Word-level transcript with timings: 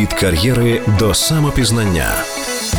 від 0.00 0.12
кар'єри 0.12 0.82
до 0.98 1.14
самопізнання. 1.14 2.10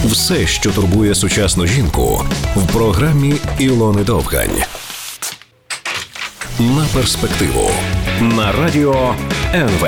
Все, 0.06 0.48
що 0.48 0.72
турбує 0.72 1.16
сучасну 1.16 1.68
жінку, 1.68 2.26
в 2.56 2.74
програмі 2.74 3.34
Ілони 3.60 4.04
Довгань. 4.04 4.64
На 6.60 6.86
перспективу 6.94 7.72
на 8.22 8.52
радіо 8.52 9.16
НВ. 9.54 9.88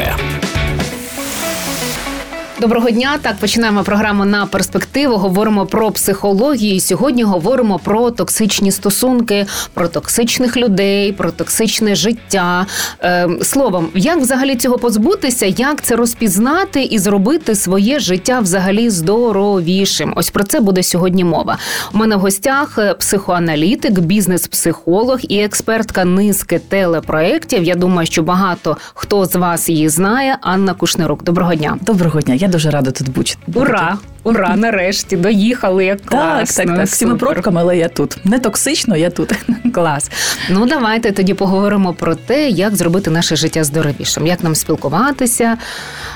Доброго 2.62 2.90
дня. 2.92 3.18
Так 3.22 3.36
починаємо 3.38 3.84
програму 3.84 4.26
на 4.26 4.46
перспективу. 4.46 5.18
Говоримо 5.18 5.66
про 5.66 5.92
психологію. 5.92 6.80
Сьогодні 6.80 7.24
говоримо 7.24 7.80
про 7.80 8.12
токсичні 8.12 8.72
стосунки, 8.72 9.46
про 9.74 9.88
токсичних 9.88 10.58
людей, 10.58 11.12
про 11.12 11.32
токсичне 11.32 11.96
життя. 11.96 12.66
Е, 13.04 13.30
словом, 13.42 13.90
як 13.96 14.18
взагалі 14.18 14.56
цього 14.56 14.78
позбутися, 14.78 15.46
як 15.46 15.82
це 15.82 15.96
розпізнати 15.96 16.84
і 16.84 17.00
зробити 17.00 17.56
своє 17.56 18.00
життя 18.00 18.40
взагалі 18.40 18.90
здоровішим? 18.90 20.14
Ось 20.16 20.30
про 20.30 20.44
це 20.44 20.60
буде 20.60 20.84
сьогодні 20.84 21.24
мова. 21.24 21.58
У 21.94 21.98
мене 21.98 22.16
в 22.16 22.20
гостях 22.20 22.78
е, 22.78 22.94
психоаналітик, 22.94 24.00
бізнес-психолог 24.00 25.20
і 25.22 25.40
експертка 25.40 26.06
низки 26.06 26.60
телепроєктів. 26.60 27.64
Я 27.64 27.76
думаю, 27.76 28.08
що 28.08 28.24
багато 28.24 28.78
хто 28.94 29.26
з 29.26 29.36
вас 29.36 29.70
її 29.70 29.90
знає. 29.90 30.38
Анна 30.42 30.74
Кушнирук. 30.74 31.24
Доброго 31.24 31.56
дня. 31.56 31.78
Доброго 31.82 32.22
дня. 32.22 32.36
Я 32.44 32.50
дуже 32.50 32.70
рада 32.70 32.92
тут 32.92 33.10
бути. 33.10 33.34
Ура! 33.54 33.98
Ура! 34.24 34.56
Нарешті 34.56 35.18
доїхали. 35.18 35.86
Як 35.86 36.02
класно. 36.02 36.64
Так, 36.64 36.68
так, 36.68 36.78
так. 36.78 36.88
Всіми 36.88 37.16
пробками, 37.16 37.62
але 37.62 37.78
я 37.78 37.88
тут. 37.88 38.18
Не 38.24 38.40
токсично, 38.40 38.98
я 38.98 39.10
тут. 39.10 39.32
Клас. 39.74 40.12
Ну 40.50 40.66
давайте 40.66 41.12
тоді 41.12 41.34
поговоримо 41.34 41.94
про 41.94 42.16
те, 42.16 42.50
як 42.50 42.76
зробити 42.76 43.12
наше 43.12 43.36
життя 43.36 43.64
здоровішим, 43.64 44.28
як 44.28 44.44
нам 44.44 44.56
спілкуватися 44.56 45.58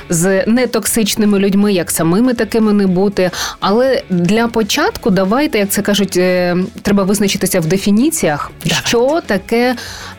з 0.10 0.44
нетоксичними 0.48 1.40
людьми, 1.40 1.74
як 1.74 1.92
самими 1.92 2.34
такими 2.34 2.74
не 2.74 2.88
бути. 2.88 3.32
Але 3.60 4.04
для 4.10 4.48
початку 4.48 5.10
давайте, 5.10 5.60
як 5.60 5.70
це 5.70 5.82
кажуть, 5.82 6.18
е, 6.18 6.58
треба 6.82 7.04
визначитися 7.04 7.60
в 7.60 7.66
дефініціях, 7.66 8.52
що 8.86 9.22
таке 9.26 9.76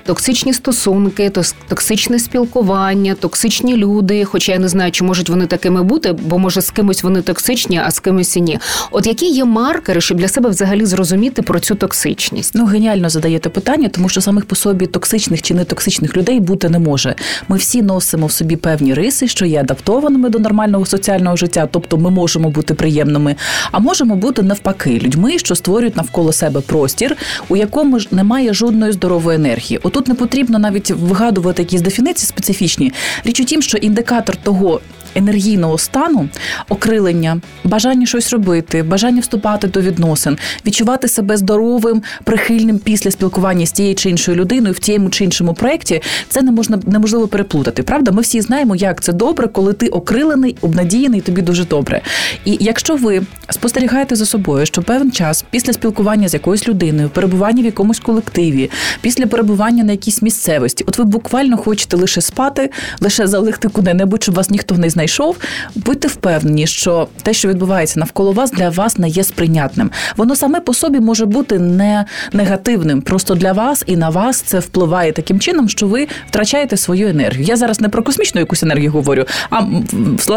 токсичні 0.08 0.52
стосунки, 0.52 1.32
токсичне 1.68 2.18
спілкування, 2.18 3.14
токсичні 3.14 3.76
люди. 3.76 4.24
Хоча 4.24 4.52
я 4.52 4.58
не 4.58 4.68
знаю, 4.68 4.92
чи 4.92 5.04
можуть 5.04 5.28
вони 5.28 5.46
такими 5.46 5.82
бути, 5.82 6.12
бо 6.12 6.38
може 6.38 6.60
з 6.60 6.70
кимось 6.70 7.02
вони 7.02 7.22
токсичні, 7.22 7.80
а 7.86 7.90
з 7.90 8.00
кимось 8.00 8.36
і 8.36 8.40
ні. 8.40 8.58
От 8.90 9.06
які 9.06 9.26
є 9.26 9.44
маркери, 9.44 10.00
щоб 10.00 10.18
для 10.18 10.28
себе 10.28 10.48
взагалі 10.48 10.84
зрозуміти 10.84 11.42
про 11.42 11.60
цю 11.60 11.74
токсичність? 11.74 12.54
Ну 12.54 12.66
геніально 12.66 13.08
задаєте 13.08 13.48
питання, 13.48 13.88
тому 13.88 14.08
що 14.08 14.20
самих 14.20 14.46
по 14.46 14.56
собі 14.56 14.86
токсичних 14.86 15.42
чи 15.42 15.54
нетоксичних 15.54 16.16
людей 16.16 16.40
бути 16.40 16.68
не 16.68 16.78
може. 16.78 17.14
Ми 17.48 17.56
всі 17.56 17.82
носимо 17.82 18.26
в 18.26 18.32
собі 18.32 18.56
певні 18.56 18.94
риси, 18.94 19.28
що 19.28 19.46
є 19.46 19.60
адаптованими 19.60 20.28
до 20.28 20.38
нормального 20.38 20.86
соціального 20.86 21.36
життя, 21.36 21.68
тобто 21.70 21.96
ми 21.96 22.10
можемо 22.10 22.50
бути 22.50 22.74
приємними, 22.74 23.36
а 23.72 23.78
можемо 23.78 24.16
бути 24.16 24.42
навпаки 24.42 25.00
людьми, 25.02 25.38
що 25.38 25.54
створюють 25.54 25.96
навколо 25.96 26.32
себе 26.32 26.60
простір, 26.60 27.16
у 27.48 27.56
якому 27.56 27.98
ж 27.98 28.08
немає 28.10 28.54
жодної 28.54 28.92
здорової 28.92 29.36
енергії. 29.36 29.80
Отут 29.98 30.08
не 30.08 30.14
потрібно 30.14 30.58
навіть 30.58 30.90
вигадувати 30.90 31.62
якісь 31.62 31.80
дефініції 31.80 32.26
специфічні. 32.28 32.92
Річ 33.24 33.40
у 33.40 33.44
тім, 33.44 33.62
що 33.62 33.78
індикатор 33.78 34.36
того. 34.36 34.80
Енергійного 35.14 35.78
стану, 35.78 36.28
окрилення, 36.68 37.40
бажання 37.64 38.06
щось 38.06 38.32
робити, 38.32 38.82
бажання 38.82 39.20
вступати 39.20 39.66
до 39.66 39.80
відносин, 39.80 40.38
відчувати 40.66 41.08
себе 41.08 41.36
здоровим, 41.36 42.02
прихильним 42.24 42.78
після 42.78 43.10
спілкування 43.10 43.66
з 43.66 43.72
тією 43.72 43.94
чи 43.94 44.10
іншою 44.10 44.36
людиною 44.36 44.74
в 44.74 44.78
тієму 44.78 45.10
чи 45.10 45.24
іншому 45.24 45.54
проєкті, 45.54 46.02
це 46.28 46.42
не 46.42 46.52
можна 46.52 46.80
неможливо 46.86 47.28
переплутати. 47.28 47.82
Правда, 47.82 48.12
ми 48.12 48.22
всі 48.22 48.40
знаємо, 48.40 48.76
як 48.76 49.00
це 49.00 49.12
добре, 49.12 49.48
коли 49.48 49.72
ти 49.72 49.88
окрилений, 49.88 50.56
обнадіяний, 50.60 51.20
тобі 51.20 51.42
дуже 51.42 51.64
добре. 51.64 52.00
І 52.44 52.56
якщо 52.60 52.96
ви 52.96 53.22
спостерігаєте 53.50 54.16
за 54.16 54.26
собою, 54.26 54.66
що 54.66 54.82
певний 54.82 55.12
час 55.12 55.44
після 55.50 55.72
спілкування 55.72 56.28
з 56.28 56.34
якоюсь 56.34 56.68
людиною, 56.68 57.08
перебування 57.08 57.62
в 57.62 57.64
якомусь 57.64 58.00
колективі, 58.00 58.70
після 59.00 59.26
перебування 59.26 59.84
на 59.84 59.92
якійсь 59.92 60.22
місцевості, 60.22 60.84
от 60.88 60.98
ви 60.98 61.04
буквально 61.04 61.56
хочете 61.56 61.96
лише 61.96 62.20
спати, 62.20 62.70
лише 63.00 63.26
залегти 63.26 63.68
куди-небудь, 63.68 64.22
щоб 64.22 64.34
вас 64.34 64.50
ніхто 64.50 64.74
не 64.74 64.90
знайшов, 64.98 65.36
будьте 65.74 66.08
впевнені, 66.08 66.66
що 66.66 67.08
те, 67.22 67.32
що 67.32 67.48
відбувається 67.48 68.00
навколо 68.00 68.32
вас, 68.32 68.50
для 68.50 68.70
вас 68.70 68.98
не 68.98 69.08
є 69.08 69.24
сприйнятним. 69.24 69.90
Воно 70.16 70.36
саме 70.36 70.60
по 70.60 70.74
собі 70.74 71.00
може 71.00 71.26
бути 71.26 71.58
не 71.58 72.04
негативним. 72.32 73.02
Просто 73.02 73.34
для 73.34 73.52
вас 73.52 73.84
і 73.86 73.96
на 73.96 74.10
вас 74.10 74.40
це 74.40 74.58
впливає 74.58 75.12
таким 75.12 75.40
чином, 75.40 75.68
що 75.68 75.86
ви 75.86 76.08
втрачаєте 76.28 76.76
свою 76.76 77.08
енергію. 77.08 77.44
Я 77.44 77.56
зараз 77.56 77.80
не 77.80 77.88
про 77.88 78.02
космічну 78.02 78.40
якусь 78.40 78.62
енергію 78.62 78.90
говорю, 78.90 79.24
а 79.50 79.62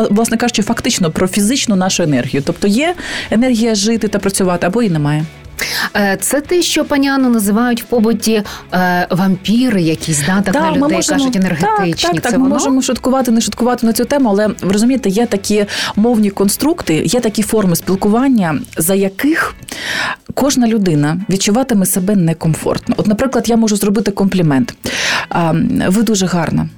власне 0.09 0.37
кажучи, 0.37 0.61
фактично 0.61 1.11
про 1.11 1.27
фізичну 1.27 1.75
нашу 1.75 2.03
енергію. 2.03 2.43
Тобто 2.45 2.67
є 2.67 2.95
енергія 3.31 3.75
жити 3.75 4.07
та 4.07 4.19
працювати, 4.19 4.67
або 4.67 4.81
і 4.83 4.89
немає. 4.89 5.25
Е, 5.95 6.17
це 6.21 6.41
те, 6.41 6.61
що 6.61 6.85
пані 6.85 7.09
Анну 7.09 7.29
називають 7.29 7.83
в 7.83 7.85
побуті 7.85 8.43
е, 8.73 9.07
вампіри, 9.11 9.81
якісь 9.81 10.23
да, 10.25 10.41
так, 10.41 10.53
да, 10.53 10.61
на 10.61 10.71
людей 10.71 10.97
можемо, 10.97 11.19
кажуть 11.19 11.35
енергетичні. 11.35 11.93
Так, 11.93 12.13
так, 12.13 12.13
це 12.13 12.21
так 12.21 12.31
воно? 12.31 12.43
ми 12.43 12.49
можемо 12.49 12.81
шуткувати, 12.81 13.31
не 13.31 13.41
шуткувати 13.41 13.85
на 13.85 13.93
цю 13.93 14.05
тему, 14.05 14.29
але 14.29 14.47
ви 14.47 14.71
розумієте, 14.71 15.09
є 15.09 15.25
такі 15.25 15.65
мовні 15.95 16.29
конструкти, 16.29 17.03
є 17.05 17.19
такі 17.19 17.43
форми 17.43 17.75
спілкування, 17.75 18.59
за 18.77 18.95
яких 18.95 19.55
кожна 20.33 20.67
людина 20.67 21.17
відчуватиме 21.29 21.85
себе 21.85 22.15
некомфортно. 22.15 22.95
От, 22.97 23.07
наприклад, 23.07 23.49
я 23.49 23.57
можу 23.57 23.75
зробити 23.75 24.11
комплімент. 24.11 24.73
Ви 25.87 26.03
дуже 26.03 26.25
гарна. 26.25 26.69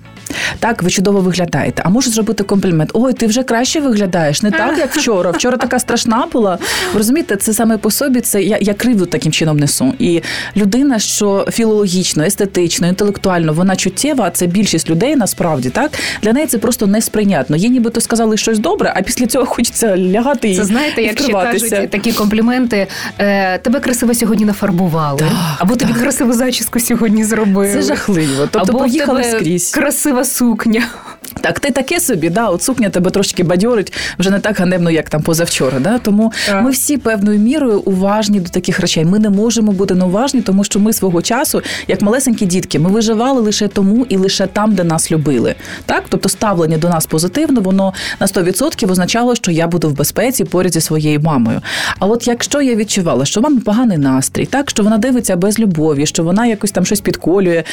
Так, 0.63 0.83
ви 0.83 0.89
чудово 0.89 1.19
виглядаєте. 1.19 1.83
А 1.85 1.89
можу 1.89 2.11
зробити 2.11 2.43
комплімент. 2.43 2.89
Ой, 2.93 3.13
ти 3.13 3.27
вже 3.27 3.43
краще 3.43 3.79
виглядаєш, 3.79 4.41
не 4.41 4.51
так, 4.51 4.77
як 4.77 4.95
вчора. 4.95 5.31
Вчора 5.31 5.57
така 5.57 5.79
страшна 5.79 6.27
була. 6.33 6.57
Ви 6.93 6.97
розумієте, 6.97 7.35
це 7.35 7.53
саме 7.53 7.77
по 7.77 7.91
собі, 7.91 8.21
це 8.21 8.43
я, 8.43 8.57
я 8.61 8.73
кривду 8.73 9.05
таким 9.05 9.31
чином 9.31 9.57
несу. 9.57 9.93
І 9.99 10.21
людина, 10.57 10.99
що 10.99 11.47
філологічно, 11.51 12.23
естетично, 12.23 12.87
інтелектуально, 12.87 13.53
вона 13.53 13.75
чуттєва, 13.75 14.31
це 14.31 14.47
більшість 14.47 14.89
людей 14.89 15.15
насправді 15.15 15.69
так. 15.69 15.91
Для 16.21 16.33
неї 16.33 16.47
це 16.47 16.57
просто 16.57 16.87
несприйнятно. 16.87 17.55
Їй 17.55 17.69
нібито 17.69 18.01
сказали 18.01 18.37
щось 18.37 18.59
добре, 18.59 18.93
а 18.95 19.01
після 19.01 19.25
цього 19.25 19.45
хочеться 19.45 19.97
лягати 19.97 20.49
і 20.49 20.55
Це 20.55 20.63
знаєте, 20.63 21.01
як 21.01 21.19
ще 21.19 21.33
кажуть 21.33 21.89
такі 21.89 22.13
компліменти. 22.13 22.87
Е, 23.17 23.57
тебе 23.57 23.79
красиво 23.79 24.13
сьогодні 24.13 24.45
нафарбували, 24.45 25.19
так, 25.19 25.29
або 25.57 25.75
так. 25.75 25.87
тобі 25.87 25.99
красиву 25.99 26.33
зачіску 26.33 26.79
сьогодні 26.79 27.23
зробили. 27.23 27.73
Це 27.73 27.81
жахливо. 27.81 28.47
Тобто 28.51 28.59
або 28.59 28.79
поїхали 28.79 29.21
тебе 29.21 29.39
скрізь. 29.39 29.71
Красива 29.71 30.23
сукня. 30.53 30.87
Так, 31.41 31.59
ти 31.59 31.71
таке 31.71 31.99
собі, 31.99 32.29
да, 32.29 32.47
от 32.47 32.63
сукня 32.63 32.89
тебе 32.89 33.11
трошки 33.11 33.43
бадьорить, 33.43 33.93
вже 34.19 34.29
не 34.29 34.39
так 34.39 34.59
ганебно, 34.59 34.91
як 34.91 35.09
там 35.09 35.21
позавчора. 35.21 35.79
Да? 35.79 35.97
Тому 35.97 36.31
Так. 36.47 36.63
ми 36.63 36.71
всі 36.71 36.97
певною 36.97 37.39
мірою 37.39 37.79
уважні 37.79 38.39
до 38.39 38.49
таких 38.49 38.79
речей. 38.79 39.05
Ми 39.05 39.19
не 39.19 39.29
можемо 39.29 39.71
бути 39.71 39.95
неуважні, 39.95 40.41
тому 40.41 40.63
що 40.63 40.79
ми 40.79 40.93
свого 40.93 41.21
часу, 41.21 41.61
як 41.87 42.01
малесенькі 42.01 42.45
дітки, 42.45 42.79
ми 42.79 42.89
виживали 42.89 43.41
лише 43.41 43.67
тому 43.67 44.05
і 44.09 44.17
лише 44.17 44.47
там, 44.47 44.75
де 44.75 44.83
нас 44.83 45.11
любили. 45.11 45.55
Так, 45.85 46.03
тобто 46.09 46.29
ставлення 46.29 46.77
до 46.77 46.89
нас 46.89 47.05
позитивно, 47.05 47.61
воно 47.61 47.93
на 48.19 48.27
100% 48.27 48.91
означало, 48.91 49.35
що 49.35 49.51
я 49.51 49.67
буду 49.67 49.89
в 49.89 49.93
безпеці 49.93 50.43
поряд 50.43 50.73
зі 50.73 50.81
своєю 50.81 51.19
мамою. 51.19 51.61
А 51.99 52.05
от 52.05 52.27
якщо 52.27 52.61
я 52.61 52.75
відчувала, 52.75 53.25
що 53.25 53.41
мама 53.41 53.61
поганий 53.65 53.97
настрій, 53.97 54.45
так 54.45 54.69
що 54.69 54.83
вона 54.83 54.97
дивиться 54.97 55.35
без 55.35 55.59
любові, 55.59 56.05
що 56.05 56.23
вона 56.23 56.45
якось 56.45 56.71
там 56.71 56.85
щось 56.85 57.01
підколює, 57.01 57.63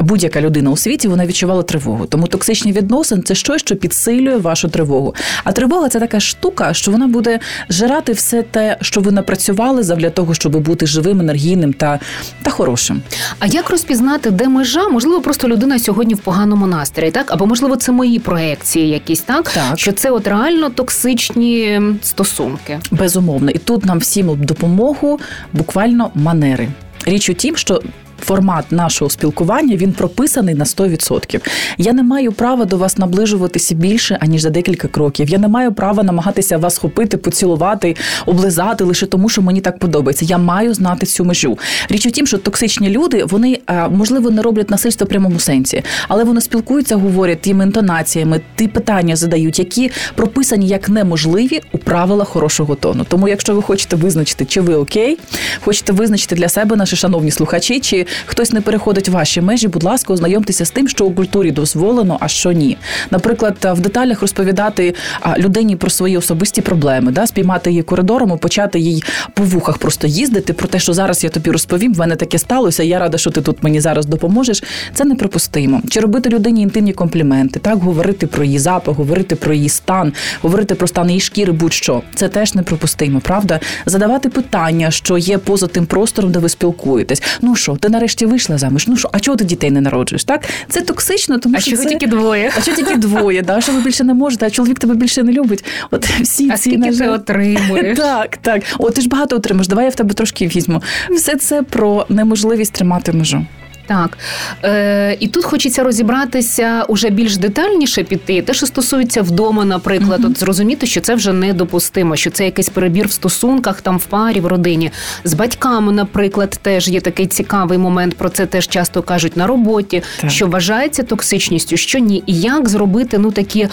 будь-яка 0.00 0.40
людина 0.40 0.70
у 0.70 0.76
світі, 0.76 1.08
вона 1.08 1.26
відчувала 1.26 1.62
тривогу. 1.62 2.06
Тому 2.06 2.26
токсичні 2.26 2.72
відносини 2.72 3.07
це 3.16 3.34
щось, 3.34 3.60
що 3.60 3.76
підсилює 3.76 4.36
вашу 4.36 4.68
тривогу. 4.68 5.14
А 5.44 5.52
тривога 5.52 5.88
це 5.88 6.00
така 6.00 6.20
штука, 6.20 6.74
що 6.74 6.90
вона 6.90 7.06
буде 7.06 7.38
жирати 7.68 8.12
все 8.12 8.42
те, 8.42 8.76
що 8.80 9.00
ви 9.00 9.12
напрацювали 9.12 9.82
завдяки 9.82 10.14
того, 10.14 10.34
щоб 10.34 10.56
бути 10.56 10.86
живим, 10.86 11.20
енергійним 11.20 11.72
та, 11.72 12.00
та 12.42 12.50
хорошим. 12.50 13.02
А 13.38 13.46
як 13.46 13.70
розпізнати, 13.70 14.30
де 14.30 14.48
межа? 14.48 14.88
Можливо, 14.88 15.20
просто 15.20 15.48
людина 15.48 15.78
сьогодні 15.78 16.14
в 16.14 16.18
поганому 16.18 16.66
настрої, 16.66 17.10
так? 17.10 17.32
Або 17.32 17.46
можливо, 17.46 17.76
це 17.76 17.92
мої 17.92 18.18
проекції 18.18 18.88
якісь, 18.88 19.20
так? 19.20 19.50
Так. 19.50 19.78
Що 19.78 19.92
це 19.92 20.10
от 20.10 20.26
реально 20.26 20.70
токсичні 20.70 21.80
стосунки. 22.02 22.80
Безумовно, 22.90 23.50
і 23.50 23.58
тут 23.58 23.84
нам 23.84 23.98
всім 23.98 24.44
допомогу 24.44 25.20
буквально 25.52 26.10
манери. 26.14 26.68
Річ 27.06 27.30
у 27.30 27.34
тім, 27.34 27.56
що 27.56 27.82
формат 28.20 28.72
нашого 28.72 29.10
спілкування 29.10 29.76
він 29.76 29.92
прописаний 29.92 30.54
на 30.54 30.64
100%. 30.64 31.40
Я 31.78 31.92
не 31.92 32.02
маю 32.02 32.32
права 32.32 32.64
до 32.64 32.76
вас 32.76 32.98
наближуватися 32.98 33.74
більше 33.74 34.18
аніж 34.20 34.42
за 34.42 34.50
декілька 34.50 34.88
кроків. 34.88 35.28
Я 35.28 35.38
не 35.38 35.48
маю 35.48 35.72
права 35.72 36.02
намагатися 36.02 36.58
вас 36.58 36.74
схопити, 36.74 37.16
поцілувати, 37.16 37.96
облизати 38.26 38.84
лише 38.84 39.06
тому, 39.06 39.28
що 39.28 39.42
мені 39.42 39.60
так 39.60 39.78
подобається. 39.78 40.24
Я 40.24 40.38
маю 40.38 40.74
знати 40.74 41.06
цю 41.06 41.24
межу. 41.24 41.58
Річ 41.88 42.06
у 42.06 42.10
тім, 42.10 42.26
що 42.26 42.38
токсичні 42.38 42.88
люди 42.90 43.24
вони 43.24 43.60
можливо 43.90 44.30
не 44.30 44.42
роблять 44.42 44.70
насильство 44.70 45.04
в 45.04 45.08
прямому 45.08 45.38
сенсі, 45.38 45.82
але 46.08 46.24
вони 46.24 46.40
спілкуються, 46.40 46.96
говорять 46.96 47.40
тими 47.40 47.64
інтонаціями, 47.64 48.40
ті 48.56 48.68
питання 48.68 49.16
задають, 49.16 49.58
які 49.58 49.90
прописані 50.14 50.66
як 50.68 50.88
неможливі 50.88 51.60
у 51.72 51.78
правилах 51.78 52.28
хорошого 52.28 52.74
тону. 52.74 53.06
Тому, 53.08 53.28
якщо 53.28 53.54
ви 53.54 53.62
хочете 53.62 53.96
визначити, 53.96 54.44
чи 54.44 54.60
ви 54.60 54.74
окей, 54.74 55.18
хочете 55.64 55.92
визначити 55.92 56.34
для 56.34 56.48
себе 56.48 56.76
наші 56.76 56.96
шановні 56.96 57.30
слухачі, 57.30 57.80
чи 57.80 58.06
хтось 58.26 58.52
не 58.52 58.60
переходить 58.60 59.08
ваші 59.08 59.40
межі, 59.40 59.68
будь 59.68 59.84
ласка, 59.84 60.12
ознайомтеся 60.12 60.64
з 60.64 60.70
тим, 60.70 60.88
що 60.88 61.04
у 61.04 61.12
культурі 61.12 61.50
дозволено, 61.50 62.16
а 62.20 62.28
що 62.28 62.52
ні. 62.52 62.76
Наприклад, 63.10 63.56
в 63.62 63.80
деталях 63.80 64.20
розповідати 64.20 64.94
людині 65.38 65.76
про 65.76 65.90
свої 65.90 66.16
особисті 66.16 66.62
проблеми, 66.62 67.12
да, 67.12 67.26
спіймати 67.26 67.70
її 67.70 67.82
коридором, 67.82 68.38
почати 68.38 68.78
їй 68.78 69.02
по 69.34 69.44
вухах 69.44 69.78
просто 69.78 70.06
їздити 70.06 70.52
про 70.52 70.68
те, 70.68 70.78
що 70.78 70.92
зараз 70.92 71.24
я 71.24 71.30
тобі 71.30 71.50
розповім, 71.50 71.94
в 71.94 71.98
мене 71.98 72.16
таке 72.16 72.38
сталося. 72.38 72.82
Я 72.82 72.98
рада, 72.98 73.18
що 73.18 73.30
ти 73.30 73.40
тут 73.40 73.62
мені 73.62 73.80
зараз 73.80 74.06
допоможеш. 74.06 74.62
Це 74.94 75.04
неприпустимо. 75.04 75.82
Чи 75.90 76.00
робити 76.00 76.28
людині 76.28 76.62
інтимні 76.62 76.92
компліменти, 76.92 77.60
так 77.60 77.78
говорити 77.78 78.26
про 78.26 78.44
її 78.44 78.58
запах, 78.58 78.96
говорити 78.96 79.36
про 79.36 79.54
її 79.54 79.68
стан, 79.68 80.12
говорити 80.42 80.74
про 80.74 80.88
стан 80.88 81.08
її 81.08 81.20
шкіри, 81.20 81.52
будь-що 81.52 82.02
це 82.14 82.28
теж 82.28 82.54
неприпустимо, 82.54 83.20
правда? 83.20 83.60
Задавати 83.86 84.28
питання, 84.28 84.90
що 84.90 85.18
є 85.18 85.38
поза 85.38 85.66
тим 85.66 85.86
простором, 85.86 86.32
де 86.32 86.38
ви 86.38 86.48
спілкуєтесь. 86.48 87.22
Ну 87.40 87.56
що, 87.56 87.76
ти 87.76 87.88
нарешті 87.98 88.26
вийшла 88.26 88.58
заміж? 88.58 88.88
Ну 88.88 88.96
що, 88.96 89.10
а 89.12 89.20
чого 89.20 89.36
ти 89.36 89.44
дітей 89.44 89.70
не 89.70 89.80
народжуєш? 89.80 90.24
Так 90.24 90.44
це 90.68 90.80
токсично, 90.80 91.38
тому 91.38 91.54
а 91.58 91.60
що 91.60 91.76
це... 91.76 91.84
тільки 91.84 92.06
двоє. 92.06 92.52
А 92.58 92.60
що 92.60 92.74
тільки 92.74 92.96
двоє? 92.96 93.42
Да, 93.42 93.60
що 93.60 93.72
ви 93.72 93.80
більше 93.80 94.04
не 94.04 94.14
можете, 94.14 94.46
а 94.46 94.50
чоловік 94.50 94.78
тебе 94.78 94.94
більше 94.94 95.22
не 95.22 95.32
любить. 95.32 95.64
От 95.90 96.06
всі 96.06 96.50
а 96.50 96.56
ці 96.56 96.70
скільки 96.70 96.90
ти 96.90 97.08
отримуєш? 97.08 97.98
Так, 98.08 98.36
так. 98.36 98.62
О, 98.78 98.90
ти 98.90 99.00
ж 99.00 99.08
багато 99.08 99.36
отримаєш. 99.36 99.68
Давай 99.68 99.84
я 99.84 99.90
в 99.90 99.94
тебе 99.94 100.14
трошки 100.14 100.46
візьму. 100.46 100.82
Все 101.10 101.36
це 101.36 101.62
про 101.62 102.06
неможливість 102.08 102.72
тримати 102.72 103.12
межу. 103.12 103.46
Так 103.88 104.18
Е, 104.64 105.16
і 105.20 105.28
тут 105.28 105.44
хочеться 105.44 105.82
розібратися 105.82 106.84
уже 106.88 107.10
більш 107.10 107.36
детальніше 107.36 108.02
піти. 108.02 108.42
Те, 108.42 108.54
що 108.54 108.66
стосується 108.66 109.22
вдома, 109.22 109.64
наприклад, 109.64 110.20
mm-hmm. 110.20 110.30
от 110.30 110.38
зрозуміти, 110.38 110.86
що 110.86 111.00
це 111.00 111.14
вже 111.14 111.32
недопустимо, 111.32 112.16
що 112.16 112.30
це 112.30 112.44
якийсь 112.44 112.68
перебір 112.68 113.06
в 113.06 113.12
стосунках, 113.12 113.80
там 113.80 113.98
в 113.98 114.04
парі, 114.04 114.40
в 114.40 114.46
родині 114.46 114.90
з 115.24 115.34
батьками, 115.34 115.92
наприклад, 115.92 116.58
теж 116.62 116.88
є 116.88 117.00
такий 117.00 117.26
цікавий 117.26 117.78
момент. 117.78 118.14
Про 118.14 118.28
це 118.28 118.46
теж 118.46 118.68
часто 118.68 119.02
кажуть 119.02 119.36
на 119.36 119.46
роботі, 119.46 120.02
так. 120.20 120.30
що 120.30 120.46
вважається 120.46 121.02
токсичністю, 121.02 121.76
що 121.76 121.98
ні, 121.98 122.22
і 122.26 122.40
як 122.40 122.68
зробити 122.68 123.18
ну 123.18 123.30
такі 123.30 123.68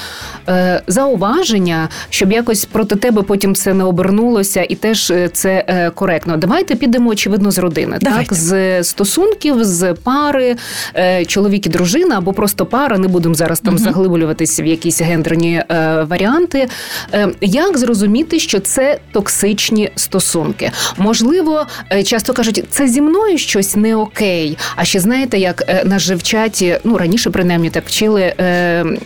е, 0.49 0.81
зауваження, 0.87 1.89
щоб 2.09 2.31
якось 2.31 2.65
проти 2.65 2.95
тебе 2.95 3.21
потім 3.21 3.55
це 3.55 3.73
не 3.73 3.83
обернулося, 3.83 4.65
і 4.69 4.75
теж 4.75 5.11
е, 5.11 5.29
це 5.33 5.65
е, 5.67 5.89
коректно. 5.89 6.37
Давайте 6.37 6.75
підемо 6.75 7.09
очевидно 7.09 7.51
з 7.51 7.57
родини, 7.57 7.97
Давайте. 8.01 8.25
так 8.25 8.37
з 8.37 8.83
стосунків 8.83 9.63
з 9.63 9.93
пари, 10.05 10.55
е, 10.95 11.25
чоловік 11.25 11.65
і 11.65 11.69
дружина, 11.69 12.17
або 12.17 12.33
просто 12.33 12.65
пара. 12.65 12.97
Не 12.97 13.07
будемо 13.07 13.35
зараз 13.35 13.59
там 13.59 13.75
uh 13.75 13.77
заглиблюватися 13.77 14.63
в 14.63 14.65
якісь 14.65 15.01
гендерні 15.01 15.63
е, 15.69 16.03
варіанти. 16.09 16.67
Е, 17.13 17.27
як 17.41 17.77
зрозуміти, 17.77 18.39
що 18.39 18.59
це 18.59 18.99
токсичні 19.11 19.91
стосунки? 19.95 20.71
Можливо, 20.97 21.67
часто 22.05 22.33
кажуть, 22.33 22.63
це 22.69 22.87
зі 22.87 23.01
мною 23.01 23.37
щось 23.37 23.75
не 23.75 23.95
окей. 23.95 24.57
А 24.75 24.85
ще 24.85 24.99
знаєте, 24.99 25.37
як 25.37 25.85
нас 25.85 26.01
же 26.01 26.15
вчать, 26.15 26.63
ну 26.83 26.97
раніше 26.97 27.29
принаймні 27.29 27.69
так 27.69 27.83
вчили 27.87 28.33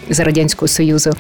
за 0.10 0.24
радянського 0.24 0.68
союзу 0.68 1.14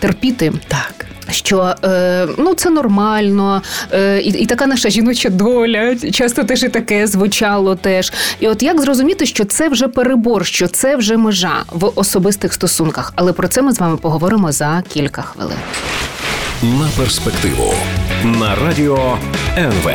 терпіти 0.00 0.52
так 0.68 1.06
що 1.30 1.74
е, 1.84 2.26
ну 2.38 2.54
це 2.54 2.70
нормально, 2.70 3.62
е, 3.92 4.20
і 4.20 4.28
і 4.28 4.46
така 4.46 4.66
наша 4.66 4.90
жіноча 4.90 5.28
доля. 5.28 5.96
Часто 6.12 6.44
теж 6.44 6.62
і 6.62 6.68
таке 6.68 7.06
звучало 7.06 7.74
теж. 7.74 8.12
І 8.40 8.48
от 8.48 8.62
як 8.62 8.80
зрозуміти, 8.80 9.26
що 9.26 9.44
це 9.44 9.68
вже 9.68 9.88
перебор, 9.88 10.46
що 10.46 10.68
це 10.68 10.96
вже 10.96 11.16
межа 11.16 11.64
в 11.72 11.90
особистих 11.94 12.52
стосунках. 12.52 13.12
Але 13.16 13.32
про 13.32 13.48
це 13.48 13.62
ми 13.62 13.72
з 13.72 13.80
вами 13.80 13.96
поговоримо 13.96 14.52
за 14.52 14.82
кілька 14.92 15.22
хвилин. 15.22 15.58
На 16.62 16.88
перспективу 16.96 17.74
на 18.24 18.54
радіо 18.54 19.18
НВ. 19.58 19.90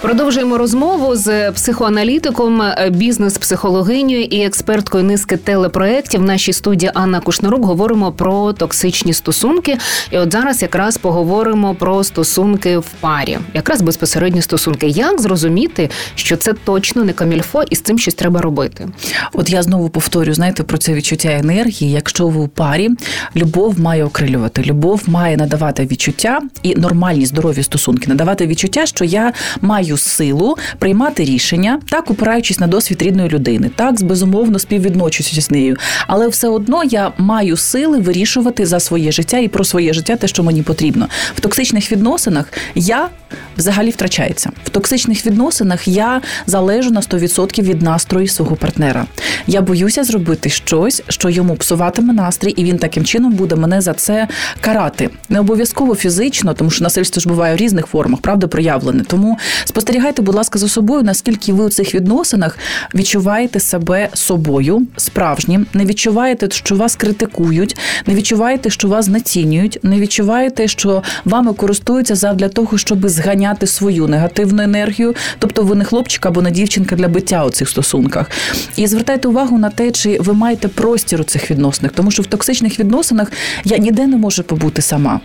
Продовжуємо 0.00 0.58
розмову 0.58 1.16
з 1.16 1.50
психоаналітиком, 1.52 2.62
е, 2.62 2.90
бізнес-психологинею 2.90 4.24
і 4.24 4.44
експерткою 4.44 5.04
низки 5.04 5.36
телепроєктів. 5.36 6.20
В 6.20 6.24
нашій 6.24 6.52
студії 6.52 6.92
Анна 6.94 7.20
Кушнарук 7.20 7.64
говоримо 7.64 8.12
про 8.12 8.52
токсичні 8.52 9.12
стосунки. 9.12 9.78
І 10.10 10.18
от 10.18 10.32
зараз 10.32 10.62
якраз 10.62 10.98
поговоримо 10.98 11.74
про 11.74 12.04
стосунки 12.04 12.78
в 12.78 12.86
парі, 13.00 13.38
якраз 13.54 13.82
безпосередні 13.82 14.42
стосунки. 14.42 14.86
Як 14.86 15.20
зрозуміти, 15.20 15.90
що 16.14 16.36
це 16.36 16.52
точно 16.52 17.04
не 17.04 17.12
камільфо, 17.12 17.62
і 17.70 17.76
з 17.76 17.80
цим 17.80 17.98
щось 17.98 18.14
треба 18.14 18.40
робити? 18.40 18.88
От 19.32 19.50
я 19.50 19.62
знову 19.62 19.88
повторю, 19.88 20.34
знаєте, 20.34 20.62
про 20.62 20.78
це 20.78 20.94
відчуття 20.94 21.28
енергії. 21.32 21.90
Якщо 21.90 22.28
ви 22.28 22.40
у 22.40 22.48
парі, 22.48 22.88
любов 23.36 23.80
має 23.80 24.04
окрилювати, 24.04 24.62
любов 24.62 25.02
має 25.06 25.36
надавати 25.36 25.86
відчуття 25.86 26.40
і 26.62 26.74
нормальні 26.74 27.26
здорові 27.26 27.62
стосунки, 27.62 28.08
надавати 28.08 28.46
відчуття, 28.46 28.86
що 28.86 29.04
я 29.04 29.32
маю 29.60 29.89
маю 29.90 29.96
силу 29.96 30.56
приймати 30.78 31.24
рішення, 31.24 31.80
так 31.90 32.10
опираючись 32.10 32.60
на 32.60 32.66
досвід 32.66 33.02
рідної 33.02 33.28
людини, 33.28 33.70
так 33.76 34.02
безумовно 34.02 34.58
співвідночуся 34.58 35.40
з 35.40 35.50
нею, 35.50 35.76
але 36.06 36.28
все 36.28 36.48
одно 36.48 36.84
я 36.84 37.12
маю 37.18 37.56
сили 37.56 37.98
вирішувати 37.98 38.66
за 38.66 38.80
своє 38.80 39.12
життя 39.12 39.38
і 39.38 39.48
про 39.48 39.64
своє 39.64 39.92
життя 39.92 40.16
те, 40.16 40.28
що 40.28 40.42
мені 40.42 40.62
потрібно. 40.62 41.08
В 41.34 41.40
токсичних 41.40 41.92
відносинах 41.92 42.52
я 42.74 43.08
взагалі 43.56 43.90
втрачається. 43.90 44.50
В 44.64 44.68
токсичних 44.68 45.26
відносинах 45.26 45.88
я 45.88 46.20
залежу 46.46 46.90
на 46.90 47.00
100% 47.00 47.62
від 47.62 47.82
настрою 47.82 48.28
свого 48.28 48.56
партнера. 48.56 49.06
Я 49.46 49.60
боюся 49.60 50.04
зробити 50.04 50.50
щось, 50.50 51.02
що 51.08 51.28
йому 51.28 51.54
псуватиме 51.54 52.12
настрій, 52.12 52.50
і 52.50 52.64
він 52.64 52.78
таким 52.78 53.04
чином 53.04 53.32
буде 53.32 53.56
мене 53.56 53.80
за 53.80 53.92
це 53.92 54.28
карати. 54.60 55.10
Не 55.28 55.40
обов'язково 55.40 55.94
фізично, 55.94 56.54
тому 56.54 56.70
що 56.70 56.84
насильство 56.84 57.20
ж 57.20 57.28
буває 57.28 57.54
в 57.54 57.56
різних 57.56 57.86
формах, 57.86 58.20
правда, 58.20 58.46
проявлене. 58.46 59.04
Тому 59.04 59.38
Спостерігайте, 59.64 60.22
будь 60.22 60.34
ласка, 60.34 60.58
за 60.58 60.68
собою, 60.68 61.02
наскільки 61.02 61.52
ви 61.52 61.64
у 61.64 61.68
цих 61.68 61.94
відносинах 61.94 62.58
відчуваєте 62.94 63.60
себе 63.60 64.08
собою 64.14 64.86
справжнім, 64.96 65.66
не 65.74 65.84
відчуваєте, 65.84 66.50
що 66.50 66.76
вас 66.76 66.96
критикують, 66.96 67.76
не 68.06 68.14
відчуваєте, 68.14 68.70
що 68.70 68.88
вас 68.88 69.04
знецінюють, 69.04 69.78
не 69.82 70.00
відчуваєте, 70.00 70.68
що 70.68 71.02
вами 71.24 71.52
користуються 71.52 72.14
задля 72.14 72.48
того, 72.48 72.78
щоб 72.78 73.08
зганяти 73.20 73.66
свою 73.66 74.06
негативну 74.06 74.62
енергію, 74.62 75.14
тобто 75.38 75.62
ви 75.62 75.74
не 75.74 75.84
хлопчик 75.84 76.26
або 76.26 76.42
не 76.42 76.50
дівчинка 76.50 76.96
для 76.96 77.08
биття 77.08 77.44
у 77.44 77.50
цих 77.50 77.68
стосунках. 77.68 78.30
І 78.76 78.86
звертайте 78.86 79.28
увагу 79.28 79.58
на 79.58 79.70
те, 79.70 79.90
чи 79.90 80.18
ви 80.20 80.32
маєте 80.32 80.68
простір 80.68 81.20
у 81.20 81.24
цих 81.24 81.50
відносинах, 81.50 81.92
тому 81.92 82.10
що 82.10 82.22
в 82.22 82.26
токсичних 82.26 82.80
відносинах 82.80 83.32
я 83.64 83.78
ніде 83.78 84.06
не 84.06 84.16
можу 84.16 84.42
побути 84.42 84.82
сама. 84.82 85.20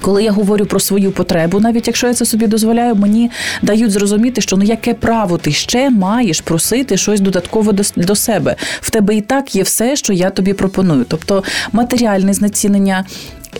Коли 0.00 0.22
я 0.22 0.32
говорю 0.32 0.66
про 0.66 0.80
свою 0.80 1.12
потребу, 1.12 1.60
навіть 1.60 1.86
якщо 1.86 2.06
я 2.06 2.14
це 2.14 2.24
собі 2.24 2.46
дозволяю, 2.46 2.94
мені 2.94 3.30
дають 3.62 3.90
зрозуміти, 3.90 4.40
що 4.40 4.56
ну 4.56 4.64
яке 4.64 4.94
право 4.94 5.38
ти 5.38 5.52
ще 5.52 5.90
маєш 5.90 6.40
просити 6.40 6.96
щось 6.96 7.20
додатково 7.20 7.72
до, 7.72 7.82
до 7.96 8.14
себе. 8.14 8.56
В 8.80 8.90
тебе 8.90 9.16
і 9.16 9.20
так 9.20 9.54
є 9.54 9.62
все, 9.62 9.96
що 9.96 10.12
я 10.12 10.30
тобі 10.30 10.52
пропоную. 10.52 11.04
Тобто 11.08 11.44
матеріальне 11.72 12.34
знецінення 12.34 13.04